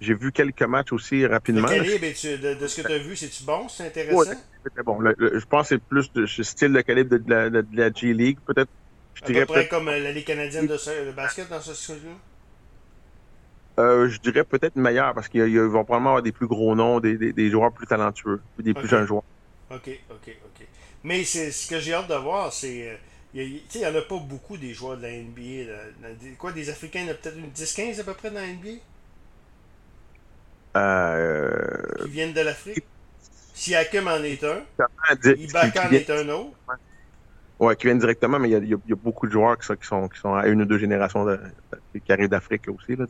j'ai 0.00 0.14
vu 0.14 0.32
quelques 0.32 0.62
matchs 0.62 0.92
aussi 0.92 1.26
rapidement. 1.26 1.68
Le 1.68 1.76
calibre, 1.76 2.60
de, 2.60 2.66
ce 2.66 2.80
que 2.80 2.86
tu 2.86 2.92
as 2.92 2.98
vu, 2.98 3.16
c'est-tu 3.16 3.44
bon? 3.44 3.68
C'est 3.68 3.86
intéressant? 3.86 4.32
c'était 4.62 4.82
bon. 4.82 4.98
je 5.00 5.44
pense 5.46 5.68
que 5.68 5.76
c'est 5.76 5.82
plus 5.82 6.12
de 6.12 6.26
style 6.26 6.72
de 6.72 6.80
calibre 6.80 7.16
de, 7.16 7.64
la, 7.72 7.92
G-League, 7.92 8.38
peut-être. 8.46 8.70
Je 9.14 9.24
dirais 9.24 9.42
à 9.42 9.46
peu 9.46 9.54
près 9.54 9.68
comme 9.68 9.88
euh, 9.88 9.98
la 9.98 10.12
Ligue 10.12 10.26
canadienne 10.26 10.66
de, 10.66 11.12
basket 11.12 11.48
dans 11.48 11.60
ce 11.60 11.72
sens-là? 11.72 12.10
Euh, 13.78 14.08
je 14.08 14.20
dirais 14.20 14.44
peut-être 14.44 14.76
meilleur 14.76 15.14
parce 15.14 15.28
qu'ils 15.28 15.60
vont 15.60 15.84
probablement 15.84 16.10
avoir 16.10 16.22
des 16.22 16.32
plus 16.32 16.46
gros 16.46 16.74
noms, 16.74 17.00
des, 17.00 17.32
des, 17.32 17.50
joueurs 17.50 17.72
plus 17.72 17.86
talentueux, 17.86 18.40
des 18.58 18.74
plus 18.74 18.88
jeunes 18.88 19.06
joueurs. 19.06 19.24
OK, 19.70 19.88
OK, 20.10 20.28
OK. 20.28 20.66
Mais 21.04 21.24
c'est 21.24 21.50
ce 21.50 21.68
que 21.68 21.78
j'ai 21.78 21.94
hâte 21.94 22.08
de 22.08 22.14
voir, 22.14 22.52
c'est. 22.52 22.90
Euh, 22.90 22.96
il 23.34 23.60
n'y 23.74 23.86
en 23.86 23.94
a 23.94 24.00
pas 24.00 24.18
beaucoup 24.18 24.56
des 24.56 24.72
joueurs 24.72 24.96
de 24.96 25.02
la 25.02 25.12
NBA. 25.12 25.70
quoi, 26.38 26.52
des 26.52 26.70
Africains, 26.70 27.00
il 27.00 27.06
y 27.06 27.08
en 27.10 27.12
a 27.12 27.14
peut-être 27.14 27.36
une 27.36 27.50
10-15 27.50 28.00
à 28.00 28.04
peu 28.04 28.14
près 28.14 28.30
dans 28.30 28.40
la 28.40 28.46
NBA 28.46 28.80
euh... 30.76 32.04
Qui 32.04 32.10
viennent 32.10 32.32
de 32.32 32.40
l'Afrique 32.40 32.84
Si 33.54 33.74
Hakim 33.74 34.08
en 34.08 34.22
est 34.22 34.42
un, 34.44 34.62
Ibaka 35.24 35.88
en 35.88 35.90
est 35.92 36.10
un 36.10 36.28
autre. 36.28 36.56
Ouais, 37.58 37.74
qui 37.76 37.86
viennent 37.86 37.98
directement, 37.98 38.38
mais 38.38 38.50
il 38.50 38.68
y, 38.68 38.74
a, 38.74 38.96
beaucoup 38.96 39.26
de 39.26 39.32
joueurs 39.32 39.58
qui 39.58 39.66
sont, 39.66 40.08
qui 40.08 40.18
sont, 40.18 40.34
à 40.34 40.46
une 40.46 40.60
ou 40.62 40.64
deux 40.66 40.78
générations 40.78 41.24
de, 41.24 41.40
qui 42.04 42.12
arrivent 42.12 42.28
d'Afrique 42.28 42.68
aussi. 42.68 42.96
Là, 42.96 43.06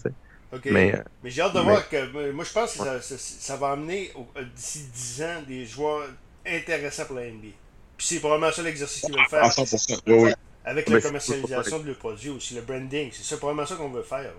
Mais, 0.67 0.95
euh, 0.95 1.03
mais 1.25 1.31
j'ai 1.31 1.43
hâte 1.43 1.55
de 1.55 1.61
voir 1.61 1.89
que. 1.89 2.31
Moi, 2.31 2.45
je 2.45 2.53
pense 2.53 2.77
que 2.77 2.79
ça, 2.79 3.01
ça, 3.01 3.57
va 3.57 3.73
amener 3.73 4.13
d'ici 4.55 4.85
10 4.95 5.23
ans 5.23 5.43
des 5.49 5.67
joueurs 5.67 6.07
intéressant 6.47 7.07
pour 7.07 7.17
la 7.17 7.25
NBA. 7.25 7.49
Puis 7.97 8.07
c'est 8.07 8.21
probablement 8.21 8.53
ça 8.53 8.63
l'exercice 8.63 9.03
qu'ils 9.03 9.15
veulent 9.15 9.27
faire. 9.29 9.43
À 9.43 9.49
100%. 9.49 10.01
Oui, 10.07 10.15
oui. 10.15 10.33
Avec 10.65 10.89
la 10.89 11.01
commercialisation 11.01 11.79
de 11.81 11.87
leurs 11.87 11.99
produits 11.99 12.31
aussi, 12.31 12.55
le 12.55 12.61
branding. 12.61 13.11
C'est 13.13 13.25
ça, 13.25 13.37
probablement 13.37 13.67
ça 13.67 13.77
qu'on 13.77 13.89
veut 13.89 14.03
faire. 14.03 14.33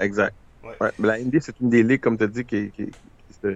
Exact. 0.00 0.34
Ouais. 0.64 0.90
Mais 0.98 1.08
la 1.08 1.18
NBA, 1.18 1.38
c'est 1.40 1.58
une 1.60 1.70
des 1.70 1.82
ligues, 1.82 2.00
comme 2.00 2.16
tu 2.16 2.24
as 2.24 2.28
dit, 2.28 2.44
qui, 2.44 2.70
qui, 2.70 2.86
qui, 2.86 3.46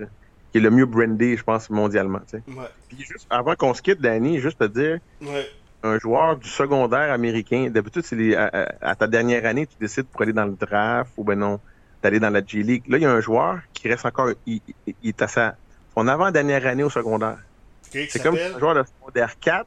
est 0.58 0.60
le 0.60 0.70
mieux 0.70 0.86
brandé, 0.86 1.36
je 1.36 1.42
pense, 1.42 1.70
mondialement. 1.70 2.20
Tu 2.30 2.38
sais. 2.38 2.42
ouais. 2.48 2.66
Puis 2.88 2.98
juste, 2.98 3.26
avant 3.30 3.54
qu'on 3.54 3.74
se 3.74 3.82
quitte, 3.82 4.00
Danny, 4.00 4.40
juste 4.40 4.58
te 4.58 4.64
dire, 4.64 4.98
ouais. 5.22 5.46
un 5.82 5.98
joueur 5.98 6.36
du 6.36 6.48
secondaire 6.48 7.12
américain, 7.12 7.68
d'habitude, 7.70 8.04
c'est 8.04 8.34
à, 8.34 8.68
à, 8.80 8.94
ta 8.94 9.06
dernière 9.06 9.44
année, 9.46 9.66
tu 9.66 9.76
décides 9.80 10.06
pour 10.06 10.22
aller 10.22 10.32
dans 10.32 10.46
le 10.46 10.56
draft 10.58 11.12
ou 11.16 11.24
ben 11.24 11.38
non, 11.38 11.60
d'aller 12.02 12.20
dans 12.20 12.30
la 12.30 12.44
G-League. 12.44 12.84
Là, 12.88 12.98
il 12.98 13.02
y 13.02 13.06
a 13.06 13.12
un 13.12 13.20
joueur 13.20 13.60
qui 13.72 13.88
reste 13.88 14.06
encore, 14.06 14.30
il, 14.46 14.60
il, 14.86 14.94
il 15.02 15.08
est 15.08 15.22
à 15.22 15.28
sa, 15.28 15.56
son 15.94 16.08
avant-dernière 16.08 16.66
année 16.66 16.82
au 16.82 16.90
secondaire. 16.90 17.38
C'est 17.90 18.22
comme 18.22 18.36
un 18.36 18.58
joueur 18.58 18.74
de 18.74 18.82
secondaire 18.82 19.38
4. 19.40 19.66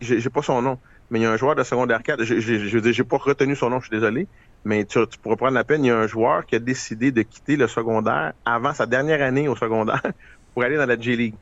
J'ai 0.00 0.30
pas 0.30 0.42
son 0.42 0.62
nom, 0.62 0.78
mais 1.10 1.18
il 1.18 1.22
y 1.22 1.26
a 1.26 1.30
un 1.30 1.36
joueur 1.36 1.54
de 1.54 1.62
secondaire 1.62 2.02
4. 2.02 2.24
Je 2.24 2.34
veux 2.34 2.80
dire, 2.80 2.92
j'ai 2.92 3.04
pas 3.04 3.18
retenu 3.18 3.54
son 3.54 3.68
nom, 3.70 3.80
je 3.80 3.86
suis 3.86 3.96
désolé. 3.96 4.26
Mais 4.64 4.84
tu, 4.84 5.06
tu, 5.06 5.18
pourrais 5.18 5.36
prendre 5.36 5.54
la 5.54 5.64
peine, 5.64 5.84
il 5.84 5.88
y 5.88 5.90
a 5.90 5.96
un 5.96 6.06
joueur 6.06 6.44
qui 6.44 6.54
a 6.54 6.58
décidé 6.58 7.12
de 7.12 7.22
quitter 7.22 7.56
le 7.56 7.66
secondaire 7.66 8.34
avant 8.44 8.74
sa 8.74 8.86
dernière 8.86 9.22
année 9.22 9.48
au 9.48 9.56
secondaire 9.56 10.02
pour 10.54 10.62
aller 10.62 10.76
dans 10.76 10.86
la 10.86 11.00
J-League. 11.00 11.34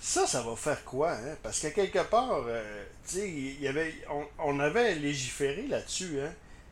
Ça, 0.00 0.26
ça 0.26 0.42
va 0.42 0.56
faire 0.56 0.84
quoi? 0.84 1.12
Hein? 1.12 1.36
Parce 1.42 1.60
que 1.60 1.68
quelque 1.68 2.02
part, 2.04 2.42
euh, 2.46 2.84
tu 3.06 3.16
sais, 3.16 3.28
il 3.28 3.60
y 3.60 3.68
avait, 3.68 3.94
on, 4.10 4.24
on 4.38 4.60
avait 4.60 4.94
légiféré 4.94 5.66
là-dessus. 5.68 6.18
Hein? 6.24 6.30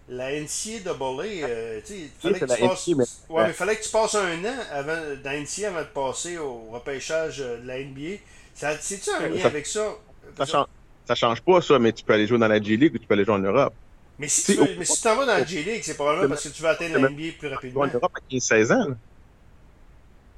la 0.09 0.33
NCAA, 0.33 0.89
euh, 0.89 1.81
tu 1.85 2.11
fallait, 2.19 2.39
que 2.39 2.45
tu 2.47 2.97
passes... 2.97 3.25
ouais, 3.29 3.47
mais 3.47 3.53
fallait 3.53 3.77
que 3.77 3.83
tu 3.83 3.91
passes 3.91 4.15
un 4.15 4.45
an 4.45 4.57
avant, 4.73 4.99
dans 5.23 5.31
NCAA 5.31 5.69
avant 5.69 5.81
de 5.81 5.87
passer 5.87 6.39
au 6.39 6.71
repêchage 6.73 7.41
euh, 7.41 7.61
de 7.61 7.67
la 7.67 7.79
NBA. 7.81 8.21
C'est-tu 8.55 9.11
un 9.11 9.29
lien 9.29 9.45
avec 9.45 9.67
ça? 9.67 9.97
Ça 10.37 10.47
change, 10.47 10.67
ça 11.07 11.15
change 11.15 11.43
pas, 11.43 11.61
ça, 11.61 11.79
mais 11.79 11.93
tu 11.93 12.05
peux 12.05 12.15
aller 12.15 12.27
jouer 12.27 12.39
dans 12.39 12.49
la 12.49 12.61
G-League 12.61 12.95
ou 12.95 12.99
tu 12.99 13.07
peux 13.07 13.15
aller 13.15 13.25
jouer 13.25 13.35
en 13.35 13.39
Europe. 13.39 13.75
Mais 14.19 14.29
si, 14.29 14.57
tu, 14.57 14.61
mais 14.77 14.85
si 14.85 15.01
t'en 15.01 15.17
vas 15.17 15.27
dans 15.27 15.35
la 15.35 15.45
G-League, 15.45 15.83
c'est 15.85 15.95
probablement 15.95 16.29
parce 16.29 16.43
que 16.43 16.49
tu 16.49 16.63
veux 16.63 16.69
atteindre 16.69 16.99
la 16.99 17.09
NBA 17.09 17.39
plus 17.39 17.49
rapidement. 17.49 17.83
En 17.83 17.87
Europe 17.87 18.13
à 18.17 18.35
15-16 18.35 18.73
ans. 18.73 18.97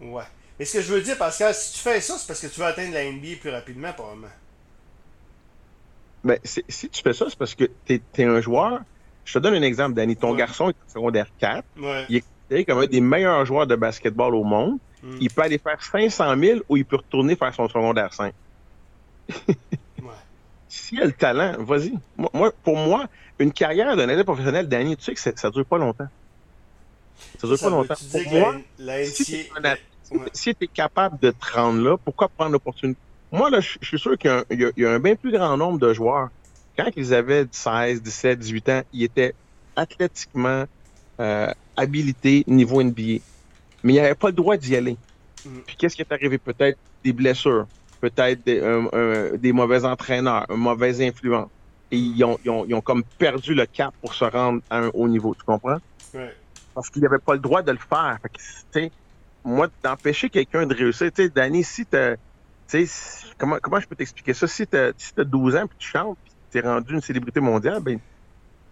Ouais. 0.00 0.24
Mais 0.58 0.66
ce 0.66 0.74
que 0.74 0.82
je 0.82 0.92
veux 0.92 1.00
dire, 1.00 1.16
Pascal, 1.16 1.54
si 1.54 1.72
tu 1.72 1.78
fais 1.78 2.00
ça, 2.00 2.18
c'est 2.18 2.26
parce 2.26 2.40
que 2.40 2.46
tu 2.48 2.60
veux 2.60 2.66
atteindre 2.66 2.92
la 2.92 3.10
NBA 3.10 3.36
plus 3.40 3.50
rapidement, 3.50 3.92
probablement. 3.94 4.28
Mais 6.22 6.38
si 6.44 6.88
tu 6.90 7.02
fais 7.02 7.14
ça, 7.14 7.26
c'est 7.30 7.38
parce 7.38 7.54
que 7.54 7.64
tu 7.86 8.02
es, 8.18 8.24
un 8.24 8.40
joueur 8.42 8.80
je 9.24 9.34
te 9.34 9.38
donne 9.38 9.54
un 9.54 9.62
exemple, 9.62 9.94
Danny. 9.94 10.16
Ton 10.16 10.34
garçon 10.34 10.70
est 10.70 10.76
en 10.86 10.92
secondaire 10.92 11.26
4. 11.38 11.64
Il 12.08 12.16
est 12.16 12.20
considéré 12.20 12.64
comme 12.64 12.78
un 12.78 12.86
des 12.86 13.00
meilleurs 13.00 13.46
joueurs 13.46 13.66
de 13.66 13.76
basketball 13.76 14.34
au 14.34 14.42
monde. 14.42 14.78
Hmm. 15.02 15.16
Il 15.20 15.30
peut 15.30 15.42
aller 15.42 15.58
faire 15.58 15.80
500 15.80 16.36
000 16.36 16.60
ou 16.68 16.76
il 16.76 16.84
peut 16.84 16.96
retourner 16.96 17.36
faire 17.36 17.54
son 17.54 17.68
secondaire 17.68 18.12
5. 18.12 18.34
ouais. 20.92 20.98
S'il 20.98 21.02
a 21.02 21.04
le 21.04 21.12
talent, 21.12 21.54
vas-y. 21.58 21.92
Moi, 22.16 22.52
pour 22.62 22.76
moi, 22.76 23.06
une 23.38 23.52
carrière 23.52 23.96
d'un 23.96 24.08
athlète 24.08 24.26
professionnel, 24.26 24.68
Danny, 24.68 24.96
tu 24.96 25.04
sais 25.04 25.14
que 25.14 25.20
ça 25.20 25.48
ne 25.48 25.52
dure 25.52 25.64
pas 25.64 25.78
longtemps. 25.78 26.08
Ça 27.38 27.46
dure 27.46 27.58
pas 27.58 27.70
longtemps. 27.70 27.94
Pour 28.12 28.32
moi, 28.32 28.56
si 30.32 30.54
tu 30.54 30.64
es, 30.64 30.66
capable 30.68 31.18
de 31.20 31.30
te 31.30 31.52
rendre 31.52 31.82
là, 31.82 31.96
pourquoi 31.96 32.28
prendre 32.28 32.52
l'opportunité? 32.52 32.98
Moi, 33.32 33.50
là, 33.50 33.60
je 33.60 33.78
suis 33.82 33.98
sûr 33.98 34.18
qu'il 34.18 34.44
y, 34.76 34.84
a 34.84 34.90
un 34.90 34.98
bien 34.98 35.14
plus 35.14 35.30
grand 35.30 35.56
nombre 35.56 35.78
de 35.78 35.92
joueurs 35.92 36.30
quand 36.76 36.90
ils 36.96 37.14
avaient 37.14 37.46
16, 37.50 38.02
17, 38.02 38.38
18 38.38 38.68
ans, 38.68 38.82
ils 38.92 39.04
étaient 39.04 39.34
athlétiquement 39.76 40.64
euh, 41.20 41.52
habilités 41.76 42.44
niveau 42.46 42.82
NBA. 42.82 43.22
Mais 43.82 43.94
ils 43.94 43.96
n'avaient 43.96 44.14
pas 44.14 44.28
le 44.28 44.34
droit 44.34 44.56
d'y 44.56 44.76
aller. 44.76 44.96
Mm. 45.44 45.58
Puis 45.66 45.76
qu'est-ce 45.76 45.96
qui 45.96 46.02
est 46.02 46.12
arrivé? 46.12 46.38
Peut-être 46.38 46.78
des 47.04 47.12
blessures, 47.12 47.66
peut-être 48.00 48.44
des, 48.44 48.60
des, 49.38 49.52
mauvais 49.52 49.84
entraîneurs, 49.84 50.46
une 50.48 50.56
mauvaise 50.56 51.00
influence. 51.00 51.48
Et 51.92 51.98
ils 51.98 52.24
ont, 52.24 52.38
ils, 52.44 52.50
ont, 52.50 52.64
ils 52.66 52.74
ont, 52.74 52.80
comme 52.80 53.02
perdu 53.18 53.54
le 53.54 53.66
cap 53.66 53.92
pour 54.00 54.14
se 54.14 54.24
rendre 54.24 54.62
à 54.70 54.78
un 54.78 54.90
haut 54.94 55.08
niveau, 55.08 55.34
tu 55.34 55.44
comprends? 55.44 55.78
Parce 56.74 56.88
qu'ils 56.88 57.02
n'avaient 57.02 57.18
pas 57.18 57.34
le 57.34 57.40
droit 57.40 57.62
de 57.62 57.72
le 57.72 57.78
faire. 57.78 58.18
Fait 58.72 58.88
que, 58.88 58.94
moi, 59.44 59.68
d'empêcher 59.82 60.30
quelqu'un 60.30 60.66
de 60.66 60.74
réussir, 60.74 61.10
tu 61.12 61.24
sais, 61.24 61.28
Danny, 61.28 61.64
si 61.64 61.84
tu 61.86 61.96
comment, 63.38 63.58
comment 63.60 63.80
je 63.80 63.86
peux 63.86 63.96
t'expliquer 63.96 64.34
ça? 64.34 64.46
Si 64.46 64.66
tu 64.66 64.76
as, 64.76 64.92
si 64.96 65.12
as 65.16 65.24
12 65.24 65.56
ans 65.56 65.66
puis 65.66 65.76
tu 65.78 65.88
chantes, 65.88 66.18
t'es 66.50 66.60
rendu 66.60 66.94
une 66.94 67.00
célébrité 67.00 67.40
mondiale, 67.40 67.80
ben. 67.80 67.98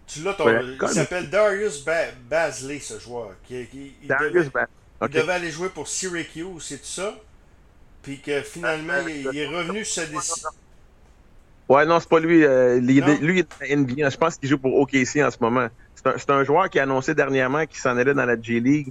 Tu 0.07 0.23
l'as, 0.23 0.33
ton. 0.33 0.45
il 0.49 0.87
s'appelle 0.87 1.29
Darius 1.29 1.85
Basley, 2.29 2.79
ce 2.79 2.99
joueur. 2.99 3.31
Qui, 3.43 3.67
il, 4.01 4.07
Darius 4.07 4.45
devait, 4.45 4.65
il 5.03 5.07
devait 5.09 5.33
aller 5.33 5.51
jouer 5.51 5.69
pour 5.69 5.87
Syracuse, 5.87 6.63
c'est 6.63 6.79
tout 6.79 6.85
ça? 6.85 7.15
Puis 8.01 8.19
que 8.19 8.41
finalement, 8.41 8.93
il, 9.07 9.37
est 9.37 9.47
revenu 9.47 9.83
sur 9.83 10.03
sa 10.03 10.09
décision. 10.09 10.49
Ouais, 11.67 11.85
non, 11.85 11.99
c'est 11.99 12.09
pas 12.09 12.19
lui. 12.19 12.43
Euh, 12.43 12.79
lui, 12.79 12.97
il 12.97 13.39
est 13.39 13.47
la 13.61 13.75
NBA. 13.75 14.09
Je 14.09 14.17
pense 14.17 14.37
qu'il 14.37 14.49
joue 14.49 14.57
pour 14.57 14.75
OKC 14.79 15.17
en 15.17 15.29
ce 15.29 15.37
moment. 15.39 15.67
C'est 15.95 16.29
un, 16.29 16.37
un, 16.37 16.43
joueur 16.43 16.69
qui 16.69 16.79
a 16.79 16.83
annoncé 16.83 17.13
dernièrement 17.13 17.65
qu'il 17.65 17.79
s'en 17.79 17.97
allait 17.97 18.13
dans 18.13 18.25
la 18.25 18.41
J-League, 18.41 18.89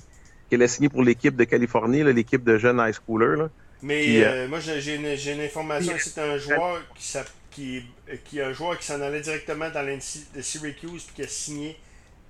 qu'il 0.49 0.63
a 0.63 0.69
signé 0.69 0.89
pour 0.89 1.03
l'équipe 1.03 1.35
de 1.35 1.45
Californie, 1.45 2.05
l'équipe 2.05 2.45
de 2.45 2.59
jeunes 2.59 2.79
high 2.79 2.95
schoolers. 2.95 3.37
Là. 3.37 3.49
Mais 3.83 4.23
euh, 4.23 4.27
euh, 4.27 4.49
moi, 4.49 4.61
j'ai 4.61 4.95
une, 4.95 5.07
une, 5.07 5.41
information. 5.45 5.95
C'est 5.99 6.21
un 6.21 6.39
joueur 6.39 6.83
qui 6.95 7.85
qui, 8.25 8.41
un 8.41 8.53
joueur 8.53 8.79
qui 8.79 8.87
s'en 8.87 9.01
allait 9.01 9.21
directement 9.21 9.69
dans 9.71 9.83
l'NC 9.83 10.33
de 10.35 10.41
Syracuse 10.43 11.05
puis 11.05 11.15
qui 11.17 11.23
a 11.23 11.29
signé 11.29 11.77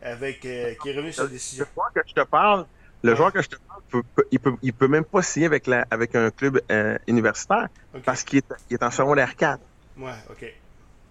avec 0.02 0.44
euh, 0.44 0.74
qui 0.80 0.88
est 0.88 0.96
revenu 0.96 1.12
sur 1.12 1.28
décision. 1.28 1.66
Le 1.68 1.74
joueur 1.74 1.92
que 1.92 2.00
je 2.06 2.14
te 2.14 2.26
parle, 2.26 2.66
le 3.02 3.14
joueur 3.14 3.32
que 3.32 3.42
je 3.42 3.48
te 3.48 3.56
parle, 3.56 4.02
il 4.30 4.40
peut, 4.40 4.56
il 4.62 4.72
peut 4.72 4.88
même 4.88 5.04
pas 5.04 5.22
signer 5.22 5.46
avec 5.46 5.66
la 5.66 5.87
avec 5.90 6.14
un 6.14 6.30
club 6.30 6.61
euh, 6.70 6.98
universitaire 7.06 7.68
parce 8.04 8.22
qu'il 8.22 8.38
est, 8.38 8.54
il 8.70 8.74
est 8.74 8.82
en 8.82 8.90
secondaire 8.90 9.37
4. 9.37 9.61
Ouais, 9.98 10.11
ok. 10.30 10.52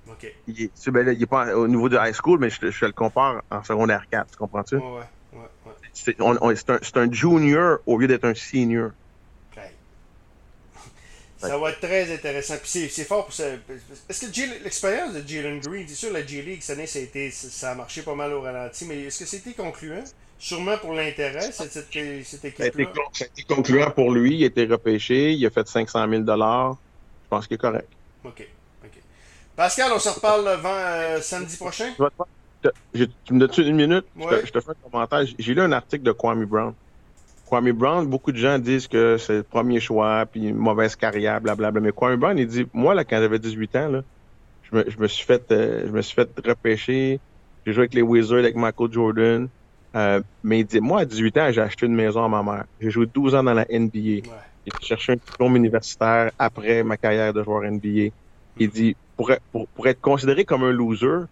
OK. 0.09 0.33
Il 0.47 0.63
est, 0.63 0.89
ben 0.89 1.09
il 1.09 1.21
est 1.21 1.25
pas 1.25 1.55
au 1.55 1.67
niveau 1.67 1.89
de 1.89 1.97
high 1.97 2.13
school, 2.13 2.39
mais 2.39 2.49
je, 2.49 2.69
je 2.69 2.85
le 2.85 2.93
compare 2.93 3.41
en 3.51 3.63
secondaire 3.63 4.05
4, 4.09 4.31
tu 4.31 4.37
comprends-tu? 4.37 4.75
Ouais, 4.75 4.83
ouais, 5.33 5.39
ouais. 5.65 5.71
C'est 5.93 6.21
un, 6.21 7.01
un, 7.01 7.11
junior 7.11 7.79
au 7.85 7.97
lieu 7.97 8.07
d'être 8.07 8.25
un 8.25 8.33
senior. 8.33 8.91
Ça 11.37 11.57
va 11.57 11.69
être 11.69 11.79
très 11.79 12.11
intéressant. 12.11 12.55
Puis 12.57 12.89
c'est 12.89 13.03
fort 13.03 13.25
pour 13.25 13.33
ça. 13.33 13.45
Est-ce 14.09 14.25
que 14.25 14.63
l'expérience 14.63 15.13
de 15.13 15.27
Jalen 15.27 15.59
Green, 15.59 15.87
c'est 15.87 15.95
sûr, 15.95 16.11
la 16.11 16.25
G-League, 16.25 16.61
cette 16.61 16.77
année, 16.77 16.87
ça 16.87 16.99
a, 16.99 17.01
été, 17.03 17.29
ça 17.31 17.71
a 17.71 17.75
marché 17.75 18.01
pas 18.01 18.15
mal 18.15 18.33
au 18.33 18.41
ralenti, 18.41 18.85
mais 18.85 19.03
est-ce 19.03 19.19
que 19.19 19.25
c'était 19.25 19.53
concluant? 19.53 20.03
Sûrement 20.39 20.77
pour 20.77 20.93
l'intérêt, 20.93 21.51
cette, 21.51 21.71
cette, 21.71 21.95
équipe-là. 21.95 22.85
Ça 23.11 23.25
a 23.25 23.27
été 23.27 23.43
concluant 23.43 23.89
pour 23.89 24.11
lui. 24.11 24.35
Il 24.35 24.43
a 24.43 24.47
été 24.47 24.65
repêché. 24.65 25.33
Il 25.33 25.45
a 25.45 25.49
fait 25.49 25.67
500 25.67 26.07
000 26.07 26.23
Je 26.25 26.75
pense 27.29 27.47
qu'il 27.47 27.55
est 27.55 27.57
correct. 27.57 27.87
OK. 28.23 28.47
OK. 28.83 29.01
Pascal, 29.55 29.91
on 29.93 29.99
se 29.99 30.09
reparle 30.09 30.47
euh, 30.47 31.21
samedi 31.21 31.57
prochain? 31.57 31.91
tu 32.93 33.33
me 33.33 33.39
donnes 33.39 33.67
une 33.67 33.75
minute? 33.75 34.05
Je, 34.15 34.25
te, 34.25 34.45
je, 34.45 34.51
te, 34.51 34.59
fais 34.59 34.71
un 34.71 34.89
commentaire. 34.89 35.23
J'ai 35.39 35.53
lu 35.55 35.61
un 35.61 35.71
article 35.71 36.03
de 36.03 36.11
Kwame 36.11 36.45
Brown. 36.45 36.73
Kwame 37.47 37.71
Brown, 37.71 38.05
beaucoup 38.05 38.31
de 38.31 38.37
gens 38.37 38.59
disent 38.59 38.87
que 38.87 39.17
c'est 39.17 39.37
le 39.37 39.43
premier 39.43 39.79
choix, 39.79 40.25
puis 40.25 40.47
une 40.47 40.57
mauvaise 40.57 40.95
carrière, 40.95 41.41
blablabla. 41.41 41.81
Mais 41.81 41.91
Kwame 41.91 42.17
Brown, 42.17 42.37
il 42.37 42.45
dit, 42.45 42.67
moi, 42.73 42.93
là, 42.93 43.05
quand 43.05 43.17
j'avais 43.17 43.39
18 43.39 43.75
ans, 43.77 43.87
là, 43.87 44.03
je 44.63 44.75
me, 44.75 44.89
je 44.89 44.97
me 44.99 45.07
suis 45.07 45.25
fait, 45.25 45.51
euh, 45.51 45.83
je 45.87 45.91
me 45.91 46.01
suis 46.01 46.13
fait 46.13 46.29
repêcher. 46.45 47.19
J'ai 47.65 47.73
joué 47.73 47.81
avec 47.81 47.93
les 47.95 48.01
Wizards, 48.01 48.39
avec 48.39 48.55
Michael 48.55 48.91
Jordan. 48.91 49.49
Euh, 49.95 50.21
mais 50.43 50.59
il 50.59 50.65
dit, 50.65 50.79
moi, 50.79 51.01
à 51.01 51.05
18 51.05 51.37
ans, 51.37 51.51
j'ai 51.51 51.61
acheté 51.61 51.85
une 51.85 51.95
maison 51.95 52.23
à 52.23 52.27
ma 52.27 52.43
mère. 52.43 52.65
J'ai 52.79 52.89
joué 52.89 53.05
12 53.07 53.35
ans 53.35 53.43
dans 53.43 53.53
la 53.53 53.65
NBA. 53.69 53.99
Ouais. 53.99 54.21
J'ai 54.65 54.73
cherché 54.81 55.13
un 55.13 55.15
diplôme 55.15 55.55
universitaire 55.55 56.31
après 56.37 56.83
ma 56.83 56.97
carrière 56.97 57.33
de 57.33 57.43
joueur 57.43 57.63
NBA. 57.63 58.09
Il 58.59 58.69
dit, 58.69 58.95
pour, 59.15 59.31
être- 59.31 59.43
pour, 59.51 59.67
pour 59.69 59.87
être 59.87 60.01
considéré 60.01 60.45
comme 60.45 60.63
un 60.63 60.71
loser, 60.71 61.25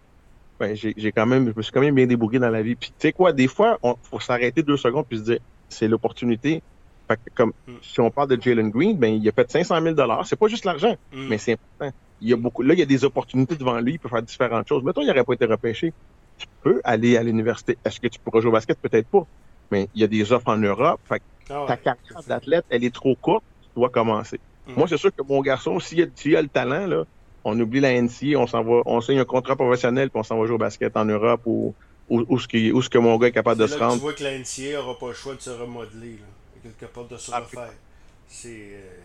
ben, 0.58 0.74
j'ai 0.74 1.12
quand 1.12 1.26
même, 1.26 1.50
je 1.50 1.52
me 1.54 1.62
suis 1.62 1.70
quand 1.70 1.82
même 1.82 1.94
bien 1.94 2.06
débrouillé 2.06 2.38
dans 2.38 2.48
la 2.50 2.62
vie. 2.62 2.76
Puis, 2.76 2.90
tu 2.90 2.96
sais 3.08 3.12
quoi, 3.12 3.32
des 3.32 3.46
fois, 3.46 3.78
on 3.82 3.94
faut 4.02 4.20
s'arrêter 4.20 4.62
deux 4.62 4.78
secondes 4.78 5.04
puis 5.08 5.18
se 5.18 5.24
dire, 5.24 5.38
c'est 5.68 5.86
l'opportunité. 5.86 6.62
Fait 7.08 7.16
que 7.18 7.30
comme, 7.34 7.52
Mm. 7.68 7.72
si 7.82 8.00
on 8.00 8.10
parle 8.10 8.28
de 8.34 8.40
Jalen 8.40 8.70
Green, 8.70 8.96
ben, 8.96 9.14
il 9.14 9.28
a 9.28 9.32
fait 9.32 9.50
500 9.50 9.80
000 9.82 9.94
C'est 10.24 10.36
pas 10.38 10.48
juste 10.48 10.64
l'argent, 10.64 10.96
Mm. 11.12 11.28
mais 11.28 11.38
c'est 11.38 11.52
important. 11.52 11.94
Il 12.20 12.28
y 12.30 12.32
a 12.32 12.36
beaucoup, 12.36 12.62
là, 12.62 12.72
il 12.72 12.80
y 12.80 12.82
a 12.82 12.86
des 12.86 13.04
opportunités 13.04 13.54
devant 13.56 13.78
lui, 13.80 13.92
il 13.92 13.98
peut 13.98 14.08
faire 14.08 14.22
différentes 14.22 14.66
choses. 14.66 14.82
Mettons, 14.82 15.02
il 15.02 15.06
n'aurait 15.08 15.22
pas 15.24 15.34
été 15.34 15.44
repêché. 15.44 15.92
Tu 16.38 16.46
peux 16.62 16.80
aller 16.84 17.16
à 17.16 17.22
l'université. 17.22 17.78
Est-ce 17.84 17.98
que 18.00 18.08
tu 18.08 18.18
pourras 18.20 18.40
jouer 18.40 18.48
au 18.50 18.52
basket? 18.52 18.78
Peut-être 18.80 19.08
pas. 19.08 19.26
Mais 19.70 19.88
il 19.94 20.00
y 20.00 20.04
a 20.04 20.06
des 20.06 20.32
offres 20.32 20.48
en 20.48 20.56
Europe. 20.58 21.00
Fait 21.08 21.18
que 21.20 21.24
Ah 21.50 21.62
ouais. 21.62 21.66
ta 21.68 21.76
carrière 21.76 22.22
d'athlète, 22.26 22.64
elle 22.68 22.84
est 22.84 22.94
trop 22.94 23.14
courte, 23.16 23.44
tu 23.62 23.68
dois 23.76 23.88
commencer. 23.90 24.38
Mm. 24.66 24.74
Moi, 24.74 24.86
c'est 24.88 24.96
sûr 24.98 25.10
que 25.14 25.22
mon 25.22 25.40
garçon, 25.40 25.78
s'il 25.80 26.02
a, 26.02 26.06
s'il 26.14 26.36
a 26.36 26.42
le 26.42 26.48
talent, 26.48 26.86
là, 26.86 27.04
on 27.44 27.58
oublie 27.60 27.80
la 27.80 27.92
NCA, 27.92 28.36
on 28.38 28.46
s'en 28.46 28.62
va, 28.64 28.82
on 28.86 29.00
signe 29.00 29.18
un 29.20 29.24
contrat 29.24 29.54
professionnel, 29.56 30.10
puis 30.10 30.18
on 30.18 30.24
s'en 30.24 30.38
va 30.38 30.46
jouer 30.46 30.56
au 30.56 30.58
basket 30.58 30.96
en 30.96 31.04
Europe 31.04 31.42
ou 31.46 31.74
où, 32.08 32.22
où, 32.28 32.38
ce 32.38 32.46
qui- 32.46 32.70
où 32.70 32.80
ce 32.82 32.88
que 32.88 32.98
mon 32.98 33.16
gars 33.18 33.26
est 33.28 33.32
capable 33.32 33.60
de 33.60 33.66
se 33.66 33.72
là 33.72 33.78
que 33.78 33.82
rendre. 33.84 33.94
tu 33.96 34.00
vois 34.00 34.12
que 34.12 34.22
la 34.22 34.32
NCA 34.38 34.74
n'aura 34.74 34.96
pas 34.96 35.08
le 35.08 35.14
choix 35.14 35.34
de 35.34 35.40
se 35.40 35.50
remodeler, 35.50 36.12
là. 36.12 36.26
Il 36.64 36.70
est 36.70 36.78
capable 36.78 37.08
de 37.08 37.16
se 37.16 37.32
Ah, 37.32 37.40
refaire. 37.40 37.62
Euh, 37.62 37.68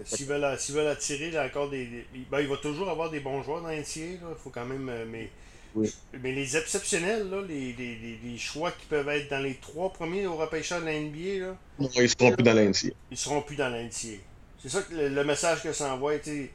s'ils, 0.03 0.25
veulent, 0.27 0.57
veulent 0.69 0.87
attirer 0.87 1.31
là, 1.31 1.45
encore 1.45 1.69
des. 1.69 1.85
des- 1.85 2.05
ben, 2.29 2.41
il 2.41 2.47
va 2.47 2.57
toujours 2.57 2.89
avoir 2.89 3.09
des 3.09 3.19
bons 3.19 3.41
joueurs 3.43 3.61
dans 3.61 3.67
la 3.69 3.75
NCA, 3.77 4.13
là. 4.21 4.35
faut 4.37 4.49
quand 4.51 4.65
même. 4.65 4.87
euh, 4.89 5.05
mais, 5.09 5.29
Oui. 5.73 5.93
mais 6.21 6.33
les 6.33 6.57
exceptionnels, 6.57 7.29
là, 7.29 7.41
les, 7.47 7.71
les, 7.73 8.19
les- 8.23 8.37
choix 8.37 8.71
qui 8.71 8.85
peuvent 8.87 9.07
être 9.09 9.29
dans 9.29 9.39
les 9.39 9.55
trois 9.55 9.91
premiers 9.93 10.25
au 10.27 10.35
repêchage 10.35 10.81
de 10.81 10.85
la 10.87 10.99
NBA, 10.99 11.45
là, 11.47 11.55
Non, 11.79 11.89
ils 11.95 12.09
seront 12.09 12.31
plus 12.33 12.43
dans 12.43 12.53
la 12.53 12.63
NCA. 12.65 12.89
ils 13.11 13.17
seront 13.17 13.41
plus 13.41 13.55
dans 13.55 13.69
la 13.69 13.83
NCA. 13.83 14.17
C'est 14.61 14.69
ça 14.69 14.81
que 14.81 14.93
le, 14.93 15.07
le 15.09 15.23
message 15.23 15.63
que 15.63 15.71
ça 15.73 15.93
envoie, 15.93 16.13
c'est 16.23 16.51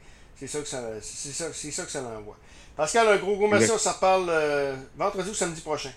ça 0.47 0.59
que 0.61 0.67
ça, 0.67 0.83
c'est 1.01 1.31
ça, 1.33 1.51
c'est 1.51 1.71
ça 1.71 1.83
que 1.85 1.91
ça 1.91 2.01
l'envoie. 2.01 2.37
Pascal, 2.75 3.07
un 3.07 3.17
gros 3.17 3.35
gros 3.37 3.47
merci, 3.47 3.71
on 3.71 3.77
s'en 3.79 3.93
reparle 3.93 4.27
euh, 4.29 4.75
vendredi 4.95 5.29
ou 5.29 5.33
samedi 5.33 5.61
prochain. 5.61 5.89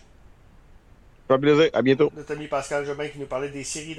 Ça 1.29 1.35
fait 1.37 1.41
plaisir. 1.43 1.71
À 1.75 1.83
bientôt. 1.83 2.11
Notre 2.17 2.33
ami 2.33 2.49
Pascal 2.49 2.85
Jobin 2.87 3.09
qui 3.09 3.19
nous 3.19 3.27
parlait 3.27 3.51
des 3.51 3.63
séries 3.65 3.95